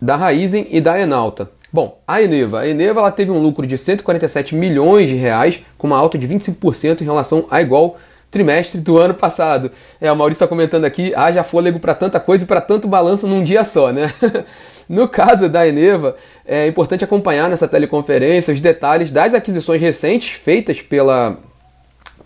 da 0.00 0.16
Raizen 0.16 0.66
e 0.70 0.80
da 0.80 1.00
Enalta. 1.00 1.50
Bom, 1.72 2.00
a 2.06 2.22
Eneva. 2.22 2.60
A 2.60 2.68
Eneva 2.68 3.00
ela 3.00 3.10
teve 3.10 3.30
um 3.30 3.38
lucro 3.38 3.66
de 3.66 3.76
147 3.76 4.54
milhões 4.54 5.08
de 5.08 5.14
reais, 5.14 5.60
com 5.76 5.86
uma 5.86 5.98
alta 5.98 6.16
de 6.16 6.26
25% 6.26 7.02
em 7.02 7.04
relação 7.04 7.46
a 7.50 7.60
igual 7.60 7.98
trimestre 8.30 8.80
do 8.80 8.98
ano 8.98 9.14
passado. 9.14 9.70
É, 10.00 10.10
o 10.10 10.16
Maurício 10.16 10.44
está 10.44 10.46
comentando 10.46 10.84
aqui, 10.84 11.14
haja 11.14 11.42
fôlego 11.42 11.78
para 11.78 11.94
tanta 11.94 12.18
coisa 12.20 12.44
e 12.44 12.46
para 12.46 12.60
tanto 12.60 12.88
balanço 12.88 13.26
num 13.26 13.42
dia 13.42 13.64
só, 13.64 13.92
né? 13.92 14.12
no 14.88 15.08
caso 15.08 15.48
da 15.48 15.66
Eneva, 15.66 16.16
é 16.46 16.66
importante 16.66 17.04
acompanhar 17.04 17.50
nessa 17.50 17.68
teleconferência 17.68 18.52
os 18.52 18.60
detalhes 18.60 19.10
das 19.10 19.34
aquisições 19.34 19.80
recentes 19.80 20.30
feitas 20.30 20.80
pela, 20.80 21.38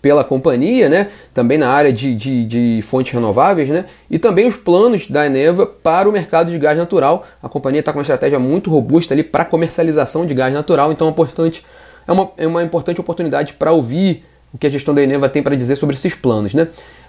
pela 0.03 0.21
companhia, 0.21 0.87
né? 0.89 1.07
também 1.33 1.57
na 1.57 1.69
área 1.69 1.93
de, 1.93 2.13
de, 2.13 2.43
de, 2.43 2.81
fontes 2.81 3.13
renováveis, 3.13 3.69
né? 3.69 3.85
e 4.11 4.19
também 4.19 4.45
os 4.45 4.57
planos 4.57 5.09
da 5.09 5.25
Eneva 5.25 5.65
para 5.65 6.09
o 6.09 6.11
mercado 6.11 6.51
de 6.51 6.59
gás 6.59 6.77
natural. 6.77 7.25
A 7.41 7.47
companhia 7.47 7.79
está 7.79 7.93
com 7.93 7.99
uma 7.99 8.03
estratégia 8.03 8.37
muito 8.37 8.69
robusta 8.69 9.13
ali 9.13 9.23
para 9.23 9.45
comercialização 9.45 10.25
de 10.25 10.33
gás 10.33 10.53
natural, 10.53 10.91
então 10.91 11.07
é, 11.07 11.09
importante, 11.09 11.63
é, 12.05 12.11
uma, 12.11 12.31
é 12.35 12.45
uma 12.45 12.61
importante 12.61 12.99
oportunidade 12.99 13.53
para 13.53 13.71
ouvir 13.71 14.25
o 14.53 14.57
que 14.57 14.67
a 14.67 14.69
gestão 14.69 14.93
da 14.93 15.01
Eneva 15.01 15.29
tem 15.29 15.41
para 15.41 15.55
dizer 15.55 15.77
sobre 15.77 15.95
esses 15.95 16.13
planos. 16.13 16.53
Né? 16.53 16.67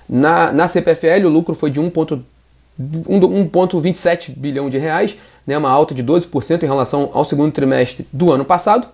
Na, 0.08 0.52
na 0.52 0.68
CPFL, 0.68 1.26
o 1.26 1.28
lucro 1.28 1.56
foi 1.56 1.70
de 1.70 1.80
1,27 1.80 4.30
bilhão 4.36 4.70
de 4.70 4.78
reais, 4.78 5.16
né? 5.44 5.58
uma 5.58 5.68
alta 5.68 5.96
de 5.96 6.04
12% 6.04 6.62
em 6.62 6.66
relação 6.66 7.10
ao 7.12 7.24
segundo 7.24 7.50
trimestre 7.50 8.06
do 8.12 8.30
ano 8.30 8.44
passado. 8.44 8.86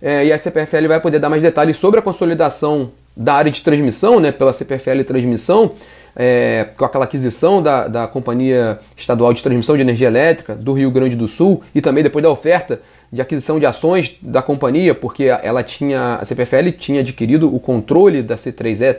É, 0.00 0.24
e 0.24 0.32
a 0.32 0.38
CPFL 0.38 0.88
vai 0.88 0.98
poder 0.98 1.18
dar 1.18 1.28
mais 1.28 1.42
detalhes 1.42 1.76
sobre 1.76 2.00
a 2.00 2.02
consolidação 2.02 2.90
da 3.16 3.34
área 3.34 3.50
de 3.50 3.62
transmissão, 3.62 4.18
né, 4.18 4.32
pela 4.32 4.52
CPFL 4.52 5.02
Transmissão, 5.06 5.72
é, 6.16 6.68
com 6.76 6.84
aquela 6.84 7.04
aquisição 7.04 7.62
da, 7.62 7.88
da 7.88 8.06
Companhia 8.06 8.78
Estadual 8.96 9.32
de 9.32 9.42
Transmissão 9.42 9.76
de 9.76 9.82
Energia 9.82 10.06
Elétrica 10.06 10.54
do 10.54 10.72
Rio 10.72 10.90
Grande 10.90 11.16
do 11.16 11.26
Sul 11.26 11.62
e 11.74 11.80
também 11.80 12.02
depois 12.02 12.22
da 12.22 12.30
oferta 12.30 12.80
de 13.12 13.20
aquisição 13.20 13.58
de 13.58 13.66
ações 13.66 14.16
da 14.20 14.42
companhia, 14.42 14.94
porque 14.94 15.24
ela 15.24 15.62
tinha, 15.62 16.16
a 16.16 16.24
CPFL 16.24 16.70
tinha 16.78 17.00
adquirido 17.00 17.54
o 17.54 17.60
controle 17.60 18.22
da 18.22 18.36
C3E 18.36 18.98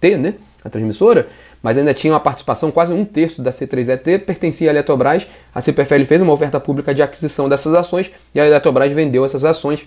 T, 0.00 0.16
né, 0.16 0.34
a 0.64 0.68
transmissora, 0.68 1.26
mas 1.62 1.78
ainda 1.78 1.94
tinha 1.94 2.12
uma 2.12 2.20
participação, 2.20 2.70
quase 2.70 2.92
um 2.92 3.04
terço 3.04 3.40
da 3.40 3.50
C3ET 3.50 4.20
pertencia 4.20 4.70
à 4.70 4.72
Eletrobras. 4.72 5.26
A 5.54 5.60
CPFL 5.60 6.04
fez 6.04 6.20
uma 6.20 6.32
oferta 6.32 6.58
pública 6.58 6.94
de 6.94 7.02
aquisição 7.02 7.48
dessas 7.48 7.72
ações 7.72 8.10
e 8.34 8.40
a 8.40 8.46
Eletrobras 8.46 8.92
vendeu 8.92 9.24
essas 9.24 9.44
ações 9.44 9.86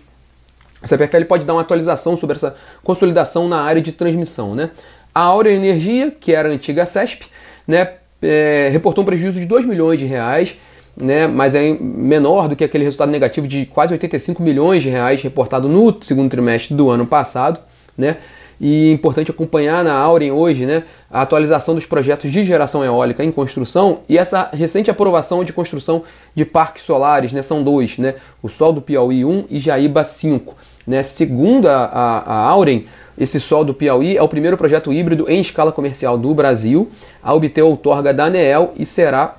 a 0.82 0.88
CPFL 0.88 1.26
pode 1.26 1.46
dar 1.46 1.54
uma 1.54 1.62
atualização 1.62 2.18
sobre 2.18 2.36
essa 2.36 2.56
consolidação 2.84 3.48
na 3.48 3.62
área 3.62 3.82
de 3.82 3.92
transmissão. 3.92 4.56
Né? 4.56 4.70
A 5.14 5.22
Áurea 5.22 5.52
Energia, 5.52 6.12
que 6.12 6.34
era 6.34 6.50
a 6.50 6.52
antiga 6.52 6.86
CESP, 6.86 7.26
né, 7.68 7.94
é, 8.22 8.70
reportou 8.72 9.04
um 9.04 9.06
prejuízo 9.06 9.40
de 9.40 9.46
2 9.46 9.66
milhões 9.66 10.00
de 10.00 10.06
reais, 10.06 10.56
né, 10.96 11.28
mas 11.28 11.56
é 11.56 11.78
menor 11.80 12.48
do 12.48 12.56
que 12.56 12.64
aquele 12.64 12.84
resultado 12.84 13.12
negativo 13.12 13.48
de 13.48 13.66
quase 13.66 13.94
85 13.94 14.42
milhões 14.42 14.84
de 14.84 14.90
reais 14.90 15.22
reportado 15.22 15.68
no 15.68 15.98
segundo 16.02 16.30
trimestre 16.30 16.76
do 16.76 16.90
ano 16.90 17.06
passado. 17.06 17.60
Né? 17.98 18.18
E 18.60 18.90
é 18.90 18.94
importante 18.94 19.32
acompanhar 19.32 19.84
na 19.84 19.94
Auren 19.94 20.32
hoje 20.32 20.66
né, 20.66 20.84
a 21.12 21.22
atualização 21.22 21.76
dos 21.76 21.86
projetos 21.86 22.32
de 22.32 22.44
geração 22.44 22.84
eólica 22.84 23.24
em 23.24 23.32
construção 23.32 24.00
e 24.08 24.18
essa 24.18 24.50
recente 24.54 24.90
aprovação 24.90 25.44
de 25.44 25.52
construção 25.52 26.04
de 26.34 26.46
parques 26.46 26.84
solares, 26.84 27.32
né, 27.32 27.42
são 27.42 27.64
dois, 27.64 27.98
né, 27.98 28.16
o 28.42 28.50
Sol 28.50 28.72
do 28.72 28.82
Piauí 28.82 29.26
1 29.26 29.46
e 29.50 29.60
Jaíba 29.60 30.04
5. 30.04 30.56
Né, 30.88 31.02
segundo 31.02 31.68
a, 31.68 31.86
a, 31.86 32.18
a 32.20 32.50
Auren, 32.50 32.86
esse 33.18 33.40
Sol 33.40 33.64
do 33.66 33.74
Piauí 33.74 34.18
é 34.18 34.22
o 34.22 34.28
primeiro 34.28 34.58
projeto 34.58 34.94
híbrido 34.94 35.26
em 35.30 35.40
escala 35.40 35.72
comercial 35.72 36.18
do 36.18 36.34
Brasil 36.34 36.90
a 37.24 37.34
obter 37.34 37.62
a 37.62 37.66
outorga 37.66 38.14
da 38.14 38.26
ANEEL 38.26 38.74
e 38.78 38.86
será 38.86 39.38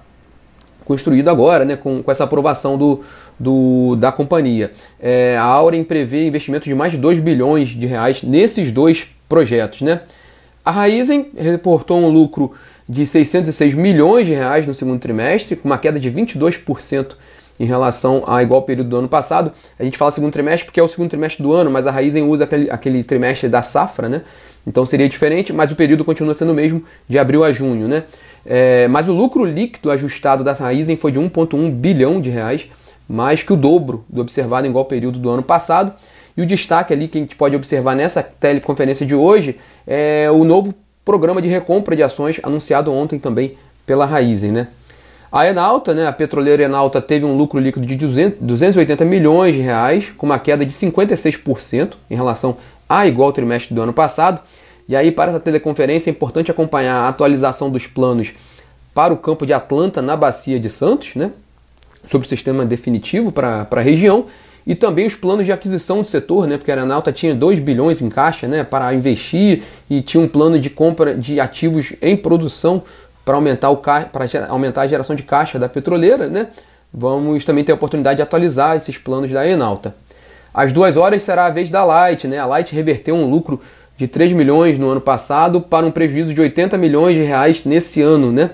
construído 0.86 1.28
agora, 1.28 1.64
né, 1.64 1.76
com, 1.76 2.02
com 2.02 2.10
essa 2.10 2.24
aprovação 2.24 2.78
do, 2.78 3.02
do, 3.38 3.96
da 3.96 4.10
companhia. 4.10 4.70
É, 4.98 5.36
a 5.36 5.42
Auren 5.42 5.84
prevê 5.84 6.26
investimento 6.26 6.64
de 6.64 6.74
mais 6.74 6.92
de 6.92 6.98
2 6.98 7.18
bilhões 7.18 7.68
de 7.70 7.86
reais 7.86 8.22
nesses 8.22 8.72
dois 8.72 9.06
projetos. 9.28 9.82
Né? 9.82 10.00
A 10.64 10.70
Raizen 10.70 11.30
reportou 11.36 11.98
um 11.98 12.08
lucro 12.08 12.52
de 12.88 13.06
606 13.06 13.74
milhões 13.74 14.26
de 14.26 14.32
reais 14.32 14.66
no 14.66 14.72
segundo 14.72 15.00
trimestre, 15.00 15.56
com 15.56 15.68
uma 15.68 15.76
queda 15.76 15.98
de 15.98 16.10
22% 16.10 17.14
em 17.58 17.64
relação 17.64 18.22
ao 18.26 18.40
igual 18.40 18.62
período 18.62 18.90
do 18.90 18.96
ano 18.96 19.08
passado. 19.08 19.52
A 19.78 19.84
gente 19.84 19.98
fala 19.98 20.12
segundo 20.12 20.32
trimestre 20.32 20.66
porque 20.66 20.78
é 20.78 20.82
o 20.82 20.88
segundo 20.88 21.10
trimestre 21.10 21.42
do 21.42 21.52
ano, 21.52 21.70
mas 21.70 21.86
a 21.86 21.90
Raizen 21.90 22.22
usa 22.22 22.44
aquele, 22.44 22.70
aquele 22.70 23.02
trimestre 23.02 23.48
da 23.48 23.62
safra, 23.62 24.08
né? 24.08 24.22
Então 24.66 24.84
seria 24.84 25.08
diferente, 25.08 25.52
mas 25.52 25.70
o 25.70 25.76
período 25.76 26.04
continua 26.04 26.34
sendo 26.34 26.52
o 26.52 26.54
mesmo 26.54 26.82
de 27.08 27.18
abril 27.18 27.44
a 27.44 27.52
junho, 27.52 27.88
né? 27.88 28.04
É, 28.46 28.86
mas 28.88 29.08
o 29.08 29.12
lucro 29.12 29.44
líquido 29.44 29.90
ajustado 29.90 30.44
da 30.44 30.52
Raizen 30.52 30.96
foi 30.96 31.10
de 31.10 31.18
1,1 31.18 31.70
bilhão 31.70 32.20
de 32.20 32.30
reais, 32.30 32.66
mais 33.08 33.42
que 33.42 33.52
o 33.52 33.56
dobro 33.56 34.04
do 34.08 34.20
observado 34.20 34.66
em 34.66 34.70
igual 34.70 34.84
período 34.84 35.18
do 35.18 35.28
ano 35.28 35.42
passado. 35.42 35.92
E 36.36 36.42
o 36.42 36.46
destaque 36.46 36.92
ali 36.92 37.08
que 37.08 37.18
a 37.18 37.20
gente 37.20 37.34
pode 37.34 37.56
observar 37.56 37.96
nessa 37.96 38.22
teleconferência 38.22 39.06
de 39.06 39.14
hoje 39.14 39.58
é 39.86 40.30
o 40.30 40.44
novo 40.44 40.74
programa 41.04 41.40
de 41.40 41.48
recompra 41.48 41.96
de 41.96 42.02
ações 42.02 42.40
anunciado 42.42 42.92
ontem 42.92 43.18
também 43.18 43.56
pela 43.86 44.04
Raizen, 44.04 44.52
né? 44.52 44.68
A 45.30 45.46
Enalta, 45.46 45.92
né, 45.92 46.06
a 46.06 46.12
petroleira 46.12 46.62
Enalta 46.62 47.00
teve 47.00 47.24
um 47.24 47.36
lucro 47.36 47.58
líquido 47.58 47.84
de 47.84 47.96
200, 47.96 48.38
280 48.40 49.04
milhões 49.04 49.54
de 49.54 49.60
reais, 49.60 50.12
com 50.16 50.24
uma 50.24 50.38
queda 50.38 50.64
de 50.64 50.72
56% 50.72 51.94
em 52.10 52.14
relação 52.14 52.56
a 52.88 53.06
igual 53.06 53.32
trimestre 53.32 53.74
do 53.74 53.82
ano 53.82 53.92
passado. 53.92 54.40
E 54.88 54.94
aí, 54.94 55.10
para 55.10 55.30
essa 55.30 55.40
teleconferência, 55.40 56.10
é 56.10 56.12
importante 56.12 56.50
acompanhar 56.50 56.94
a 56.94 57.08
atualização 57.08 57.70
dos 57.70 57.86
planos 57.86 58.32
para 58.94 59.12
o 59.12 59.16
campo 59.16 59.44
de 59.44 59.52
Atlanta, 59.52 60.00
na 60.00 60.16
Bacia 60.16 60.58
de 60.58 60.70
Santos, 60.70 61.14
né? 61.16 61.32
sobre 62.06 62.26
o 62.26 62.28
sistema 62.28 62.64
definitivo 62.64 63.32
para 63.32 63.66
a 63.70 63.80
região, 63.80 64.26
e 64.66 64.74
também 64.74 65.06
os 65.06 65.14
planos 65.14 65.44
de 65.44 65.52
aquisição 65.52 66.02
do 66.02 66.08
setor, 66.08 66.46
né? 66.46 66.56
porque 66.56 66.70
a 66.70 66.74
Aeronauta 66.74 67.12
tinha 67.12 67.34
2 67.34 67.60
bilhões 67.60 68.00
em 68.00 68.08
caixa 68.08 68.48
né? 68.48 68.64
para 68.64 68.92
investir 68.94 69.62
e 69.88 70.02
tinha 70.02 70.22
um 70.22 70.28
plano 70.28 70.58
de 70.58 70.70
compra 70.70 71.14
de 71.14 71.38
ativos 71.38 71.92
em 72.00 72.16
produção 72.16 72.82
para 73.24 73.34
aumentar, 73.34 73.70
o 73.70 73.76
para 73.76 74.46
aumentar 74.48 74.82
a 74.82 74.86
geração 74.86 75.14
de 75.14 75.22
caixa 75.22 75.58
da 75.58 75.68
petroleira. 75.68 76.28
Né? 76.28 76.48
Vamos 76.92 77.44
também 77.44 77.62
ter 77.62 77.72
a 77.72 77.74
oportunidade 77.74 78.16
de 78.16 78.22
atualizar 78.22 78.76
esses 78.76 78.96
planos 78.96 79.30
da 79.30 79.46
Enalta. 79.46 79.94
Às 80.54 80.72
duas 80.72 80.96
horas 80.96 81.22
será 81.22 81.46
a 81.46 81.50
vez 81.50 81.70
da 81.70 81.84
Light. 81.84 82.26
Né? 82.26 82.38
A 82.38 82.46
Light 82.46 82.74
reverteu 82.74 83.14
um 83.14 83.28
lucro 83.28 83.60
de 83.96 84.06
3 84.06 84.32
milhões 84.32 84.78
no 84.78 84.88
ano 84.88 85.00
passado 85.00 85.60
para 85.60 85.86
um 85.86 85.90
prejuízo 85.90 86.34
de 86.34 86.40
80 86.40 86.76
milhões 86.76 87.16
de 87.16 87.22
reais 87.22 87.64
nesse 87.64 88.02
ano. 88.02 88.30
Né? 88.30 88.50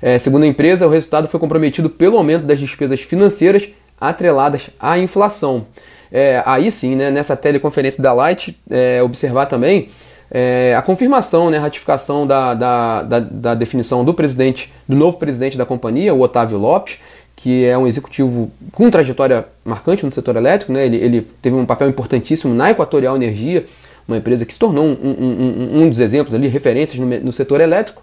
É, 0.00 0.18
segundo 0.18 0.44
a 0.44 0.46
empresa, 0.46 0.86
o 0.86 0.90
resultado 0.90 1.28
foi 1.28 1.38
comprometido 1.38 1.90
pelo 1.90 2.16
aumento 2.16 2.44
das 2.44 2.58
despesas 2.58 3.00
financeiras 3.00 3.68
atreladas 4.00 4.70
à 4.78 4.98
inflação. 4.98 5.66
É, 6.10 6.42
aí 6.46 6.70
sim, 6.70 6.94
né, 6.94 7.10
nessa 7.10 7.36
teleconferência 7.36 8.02
da 8.02 8.12
Light, 8.12 8.56
é, 8.70 9.02
observar 9.02 9.46
também 9.46 9.88
é, 10.30 10.74
a 10.76 10.82
confirmação, 10.82 11.50
né, 11.50 11.58
a 11.58 11.60
ratificação 11.60 12.26
da, 12.26 12.54
da, 12.54 13.02
da, 13.02 13.20
da, 13.20 13.54
definição 13.54 14.04
do 14.04 14.14
presidente, 14.14 14.72
do 14.88 14.96
novo 14.96 15.18
presidente 15.18 15.58
da 15.58 15.66
companhia, 15.66 16.14
o 16.14 16.20
Otávio 16.20 16.58
Lopes, 16.58 16.98
que 17.34 17.64
é 17.64 17.76
um 17.76 17.86
executivo 17.86 18.50
com 18.72 18.90
trajetória 18.90 19.46
marcante 19.64 20.04
no 20.04 20.10
setor 20.10 20.36
elétrico, 20.36 20.72
né, 20.72 20.86
ele, 20.86 20.96
ele 20.96 21.20
teve 21.42 21.54
um 21.54 21.66
papel 21.66 21.88
importantíssimo 21.88 22.54
na 22.54 22.70
Equatorial 22.70 23.16
Energia, 23.16 23.66
uma 24.06 24.16
empresa 24.16 24.44
que 24.44 24.52
se 24.52 24.58
tornou 24.58 24.84
um, 24.84 24.92
um, 24.92 25.78
um, 25.78 25.82
um 25.82 25.88
dos 25.88 25.98
exemplos 25.98 26.34
ali, 26.34 26.48
referências 26.48 26.98
no, 26.98 27.06
no, 27.06 27.32
setor 27.32 27.60
elétrico, 27.60 28.02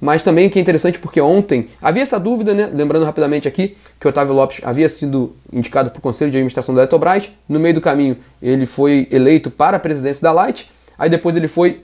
mas 0.00 0.22
também 0.22 0.48
que 0.48 0.58
é 0.58 0.62
interessante 0.62 0.98
porque 0.98 1.20
ontem 1.20 1.68
havia 1.80 2.02
essa 2.02 2.18
dúvida, 2.18 2.54
né? 2.54 2.70
lembrando 2.72 3.04
rapidamente 3.04 3.46
aqui 3.46 3.76
que 4.00 4.06
o 4.06 4.10
Otávio 4.10 4.34
Lopes 4.34 4.60
havia 4.64 4.88
sido 4.88 5.36
indicado 5.52 5.90
para 5.90 5.98
o 5.98 6.02
Conselho 6.02 6.30
de 6.30 6.36
Administração 6.36 6.74
da 6.74 6.82
Eletrobras, 6.82 7.30
no 7.48 7.60
meio 7.60 7.74
do 7.74 7.80
caminho 7.80 8.16
ele 8.40 8.66
foi 8.66 9.06
eleito 9.10 9.50
para 9.50 9.76
a 9.76 9.80
presidência 9.80 10.22
da 10.22 10.32
Light, 10.32 10.70
aí 10.98 11.08
depois 11.08 11.36
ele 11.36 11.48
foi 11.48 11.82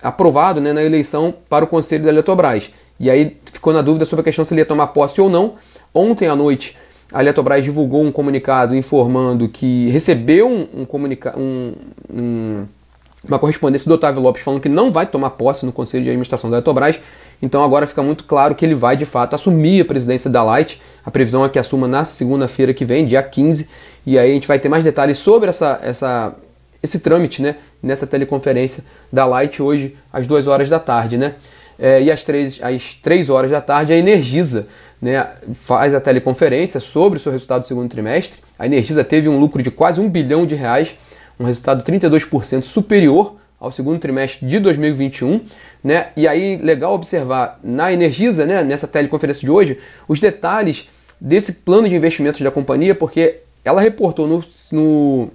aprovado 0.00 0.60
né, 0.60 0.72
na 0.72 0.82
eleição 0.82 1.34
para 1.48 1.64
o 1.64 1.68
Conselho 1.68 2.04
da 2.04 2.10
Eletrobras, 2.10 2.70
e 3.00 3.10
aí 3.10 3.36
ficou 3.52 3.72
na 3.72 3.82
dúvida 3.82 4.04
sobre 4.04 4.20
a 4.20 4.24
questão 4.24 4.44
se 4.44 4.54
ele 4.54 4.60
ia 4.60 4.66
tomar 4.66 4.88
posse 4.88 5.20
ou 5.20 5.28
não. 5.28 5.54
Ontem 5.92 6.28
à 6.28 6.36
noite 6.36 6.76
a 7.12 7.22
Eletrobras 7.22 7.64
divulgou 7.64 8.02
um 8.02 8.10
comunicado 8.10 8.74
informando 8.74 9.48
que 9.48 9.88
recebeu 9.90 10.48
um, 10.48 10.82
um, 10.82 10.84
comunica 10.84 11.38
um, 11.38 11.72
um 12.12 12.64
uma 13.28 13.38
correspondência 13.38 13.88
do 13.88 13.94
Otávio 13.94 14.22
Lopes 14.22 14.42
falando 14.42 14.60
que 14.60 14.68
não 14.68 14.90
vai 14.90 15.06
tomar 15.06 15.30
posse 15.30 15.66
no 15.66 15.72
Conselho 15.72 16.04
de 16.04 16.10
Administração 16.10 16.50
da 16.50 16.56
Eletrobras. 16.56 16.98
Então 17.40 17.62
agora 17.62 17.86
fica 17.86 18.02
muito 18.02 18.24
claro 18.24 18.54
que 18.54 18.64
ele 18.64 18.74
vai 18.74 18.96
de 18.96 19.04
fato 19.04 19.34
assumir 19.34 19.82
a 19.82 19.84
presidência 19.84 20.30
da 20.30 20.42
Light. 20.42 20.80
A 21.04 21.10
previsão 21.10 21.44
é 21.44 21.48
que 21.48 21.58
assuma 21.58 21.86
na 21.86 22.04
segunda-feira 22.04 22.72
que 22.72 22.84
vem, 22.84 23.04
dia 23.04 23.22
15. 23.22 23.68
E 24.06 24.18
aí 24.18 24.30
a 24.30 24.34
gente 24.34 24.48
vai 24.48 24.58
ter 24.58 24.68
mais 24.68 24.84
detalhes 24.84 25.18
sobre 25.18 25.48
essa, 25.48 25.78
essa, 25.82 26.34
esse 26.82 27.00
trâmite 27.00 27.42
né, 27.42 27.56
nessa 27.82 28.06
teleconferência 28.06 28.84
da 29.12 29.26
Light 29.26 29.62
hoje 29.62 29.96
às 30.12 30.26
2 30.26 30.46
horas 30.46 30.68
da 30.68 30.78
tarde. 30.78 31.18
Né? 31.18 31.34
É, 31.78 32.02
e 32.02 32.10
às 32.10 32.22
3, 32.22 32.60
às 32.62 32.94
3 33.02 33.28
horas 33.28 33.50
da 33.50 33.60
tarde 33.60 33.92
a 33.92 33.98
Energisa 33.98 34.66
né, 35.00 35.26
faz 35.54 35.94
a 35.94 36.00
teleconferência 36.00 36.80
sobre 36.80 37.18
o 37.18 37.20
seu 37.20 37.32
resultado 37.32 37.62
do 37.62 37.68
segundo 37.68 37.90
trimestre. 37.90 38.40
A 38.58 38.64
Energisa 38.64 39.04
teve 39.04 39.28
um 39.28 39.38
lucro 39.38 39.62
de 39.62 39.70
quase 39.70 40.00
um 40.00 40.08
bilhão 40.08 40.46
de 40.46 40.54
reais 40.54 40.94
um 41.38 41.44
resultado 41.44 41.82
32% 41.82 42.64
superior 42.64 43.36
ao 43.58 43.72
segundo 43.72 43.98
trimestre 43.98 44.46
de 44.46 44.58
2021, 44.58 45.40
né? 45.82 46.08
E 46.16 46.28
aí 46.28 46.56
legal 46.56 46.94
observar 46.94 47.58
na 47.62 47.92
Energisa, 47.92 48.44
né, 48.44 48.62
nessa 48.62 48.86
teleconferência 48.86 49.40
de 49.40 49.50
hoje, 49.50 49.78
os 50.06 50.20
detalhes 50.20 50.88
desse 51.20 51.52
plano 51.54 51.88
de 51.88 51.96
investimentos 51.96 52.40
da 52.40 52.50
companhia, 52.50 52.94
porque 52.94 53.40
ela 53.64 53.80
reportou 53.80 54.26
no, 54.26 54.44
no, 54.70 55.30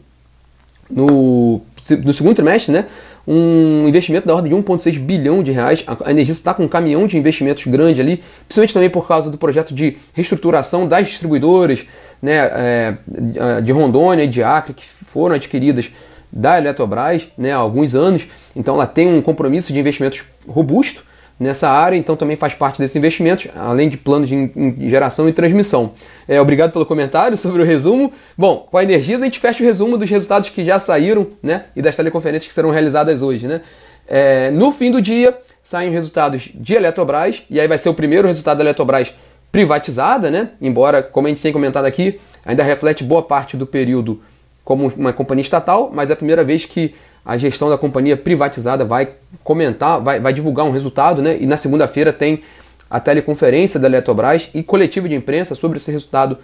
no, 0.90 1.62
no 2.04 2.14
segundo 2.14 2.36
trimestre, 2.36 2.72
né, 2.74 2.86
um 3.28 3.88
investimento 3.88 4.28
da 4.28 4.34
ordem 4.34 4.52
de 4.52 4.58
1,6 4.58 5.00
bilhão 5.00 5.44
de 5.44 5.52
reais. 5.52 5.84
A 6.04 6.12
Energisa 6.12 6.40
está 6.40 6.54
com 6.54 6.64
um 6.64 6.68
caminhão 6.68 7.06
de 7.08 7.18
investimentos 7.18 7.66
grande 7.68 8.02
ali, 8.02 8.24
principalmente 8.46 8.74
também 8.74 8.90
por 8.90 9.08
causa 9.08 9.30
do 9.30 9.38
projeto 9.38 9.74
de 9.74 9.98
reestruturação 10.14 10.88
das 10.88 11.08
distribuidoras, 11.08 11.86
né, 12.22 12.52
é, 12.54 13.62
de 13.64 13.72
Rondônia 13.72 14.24
e 14.24 14.28
de 14.28 14.44
Acre, 14.44 14.74
que 14.74 14.86
foram 14.86 15.36
adquiridas 15.36 15.90
da 16.32 16.58
Eletrobras 16.58 17.28
né, 17.38 17.52
há 17.52 17.58
alguns 17.58 17.94
anos. 17.94 18.28
Então 18.56 18.76
ela 18.76 18.88
tem 18.88 19.08
um 19.08 19.22
compromisso 19.22 19.74
de 19.74 19.80
investimentos 19.80 20.24
robusto 20.48 21.04
nessa 21.42 21.68
área, 21.68 21.98
então 21.98 22.16
também 22.16 22.36
faz 22.36 22.54
parte 22.54 22.78
desses 22.78 22.96
investimentos, 22.96 23.48
além 23.56 23.90
de 23.90 23.98
planos 23.98 24.30
de 24.30 24.88
geração 24.88 25.28
e 25.28 25.34
transmissão. 25.34 25.94
É, 26.28 26.40
obrigado 26.40 26.72
pelo 26.72 26.86
comentário 26.86 27.36
sobre 27.36 27.64
o 27.64 27.66
resumo. 27.66 28.14
Bom, 28.38 28.68
com 28.70 28.78
a 28.78 28.84
Energisa 28.84 29.24
a 29.24 29.26
gente 29.26 29.40
fecha 29.40 29.64
o 29.64 29.66
resumo 29.66 29.98
dos 29.98 30.08
resultados 30.08 30.50
que 30.50 30.64
já 30.64 30.78
saíram 30.78 31.28
né, 31.42 31.66
e 31.76 31.82
das 31.82 31.96
teleconferências 31.96 32.48
que 32.48 32.54
serão 32.54 32.70
realizadas 32.70 33.24
hoje. 33.24 33.48
Né? 33.48 33.62
É, 34.08 34.52
no 34.52 34.72
fim 34.72 34.92
do 34.92 35.02
dia 35.02 35.36
saem 35.64 35.90
os 35.90 35.96
resultados 35.96 36.50
de 36.54 36.76
Eletrobras, 36.76 37.42
e 37.50 37.60
aí 37.60 37.68
vai 37.68 37.80
ser 37.80 37.90
o 37.90 37.94
primeiro 37.94 38.28
resultado 38.28 38.60
da 38.60 38.64
Eletrobras 38.64 39.12
privatizada, 39.52 40.30
né? 40.30 40.52
Embora, 40.62 41.02
como 41.02 41.28
a 41.28 41.30
gente 41.30 41.42
tem 41.42 41.52
comentado 41.52 41.86
aqui, 41.86 42.20
ainda 42.46 42.64
reflete 42.64 43.04
boa 43.04 43.24
parte 43.24 43.58
do 43.58 43.66
período 43.66 44.22
como 44.64 44.92
uma 44.96 45.12
companhia 45.12 45.42
estatal, 45.42 45.92
mas 45.94 46.10
é 46.10 46.14
a 46.14 46.16
primeira 46.16 46.44
vez 46.44 46.66
que 46.66 46.94
a 47.26 47.38
gestão 47.38 47.70
da 47.70 47.78
companhia 47.78 48.18
privatizada 48.18 48.84
vai 48.84 49.10
comentar, 49.44 50.02
vai, 50.02 50.20
vai 50.20 50.34
divulgar 50.34 50.66
um 50.66 50.72
resultado, 50.72 51.22
né? 51.22 51.38
E 51.40 51.46
na 51.46 51.58
segunda-feira 51.58 52.12
tem 52.12 52.42
a 52.90 53.00
teleconferência 53.00 53.80
da 53.80 53.88
Eletrobras 53.88 54.50
e 54.54 54.64
coletiva 54.64 55.08
de 55.08 55.16
imprensa 55.16 55.56
sobre 55.56 55.78
esse 55.78 55.92
resultado 55.92 56.38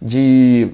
de 0.00 0.70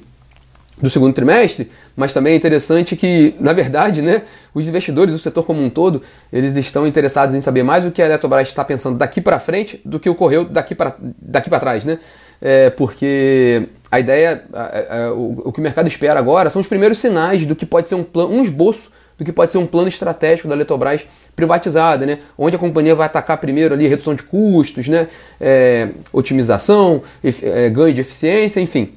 do 0.80 0.90
segundo 0.90 1.14
trimestre, 1.14 1.70
mas 1.96 2.12
também 2.12 2.34
é 2.34 2.36
interessante 2.36 2.94
que, 2.96 3.34
na 3.40 3.54
verdade, 3.54 4.02
né, 4.02 4.24
os 4.54 4.68
investidores 4.68 5.14
do 5.14 5.18
setor 5.18 5.42
como 5.44 5.62
um 5.62 5.70
todo, 5.70 6.02
eles 6.30 6.54
estão 6.54 6.86
interessados 6.86 7.34
em 7.34 7.40
saber 7.40 7.62
mais 7.62 7.84
o 7.86 7.90
que 7.90 8.02
a 8.02 8.04
Eletrobras 8.04 8.48
está 8.48 8.62
pensando 8.62 8.98
daqui 8.98 9.22
para 9.22 9.38
frente 9.38 9.80
do 9.84 9.98
que 9.98 10.08
ocorreu 10.08 10.44
daqui 10.44 10.74
para 10.74 10.94
daqui 11.00 11.48
trás, 11.48 11.84
né? 11.84 11.98
É, 12.42 12.68
porque 12.68 13.70
a 13.90 13.98
ideia, 13.98 14.44
a, 14.52 15.06
a, 15.06 15.12
o, 15.14 15.44
o, 15.46 15.52
que 15.52 15.60
o 15.60 15.62
mercado 15.62 15.88
espera 15.88 16.18
agora 16.18 16.50
são 16.50 16.60
os 16.60 16.68
primeiros 16.68 16.98
sinais 16.98 17.46
do 17.46 17.56
que 17.56 17.64
pode 17.64 17.88
ser 17.88 17.94
um 17.94 18.04
plano, 18.04 18.34
um 18.34 18.42
esboço 18.42 18.90
do 19.18 19.24
que 19.24 19.32
pode 19.32 19.52
ser 19.52 19.58
um 19.58 19.66
plano 19.66 19.88
estratégico 19.88 20.48
da 20.48 20.54
Eletrobras 20.54 21.06
privatizada, 21.34 22.04
né? 22.04 22.18
Onde 22.36 22.56
a 22.56 22.58
companhia 22.58 22.94
vai 22.94 23.06
atacar 23.06 23.38
primeiro 23.38 23.74
ali 23.74 23.86
redução 23.86 24.14
de 24.14 24.22
custos, 24.22 24.88
né? 24.88 25.08
É, 25.40 25.88
otimização, 26.12 27.02
é, 27.22 27.70
ganho 27.70 27.94
de 27.94 28.00
eficiência, 28.00 28.60
enfim. 28.60 28.92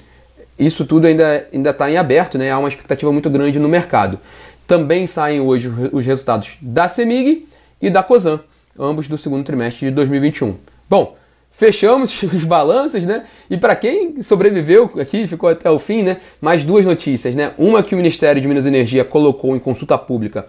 Isso 0.57 0.85
tudo 0.85 1.07
ainda 1.07 1.47
está 1.53 1.89
em 1.89 1.97
aberto, 1.97 2.37
né? 2.37 2.51
Há 2.51 2.59
uma 2.59 2.67
expectativa 2.67 3.11
muito 3.11 3.29
grande 3.29 3.59
no 3.59 3.69
mercado. 3.69 4.19
Também 4.67 5.07
saem 5.07 5.39
hoje 5.39 5.71
os 5.91 6.05
resultados 6.05 6.57
da 6.61 6.87
CEMIG 6.87 7.47
e 7.81 7.89
da 7.89 8.03
COSAN, 8.03 8.41
ambos 8.77 9.07
do 9.07 9.17
segundo 9.17 9.43
trimestre 9.43 9.87
de 9.87 9.91
2021. 9.91 10.55
Bom, 10.89 11.15
fechamos 11.51 12.21
os 12.23 12.43
balanços, 12.43 13.05
né? 13.05 13.25
E 13.49 13.57
para 13.57 13.75
quem 13.75 14.21
sobreviveu 14.21 14.91
aqui, 14.99 15.27
ficou 15.27 15.49
até 15.49 15.69
o 15.69 15.79
fim, 15.79 16.03
né? 16.03 16.17
Mais 16.39 16.63
duas 16.63 16.85
notícias, 16.85 17.35
né? 17.35 17.51
Uma 17.57 17.83
que 17.83 17.93
o 17.93 17.97
Ministério 17.97 18.41
de 18.41 18.47
Minas 18.47 18.65
e 18.65 18.69
Energia 18.69 19.03
colocou 19.03 19.55
em 19.55 19.59
consulta 19.59 19.97
pública 19.97 20.45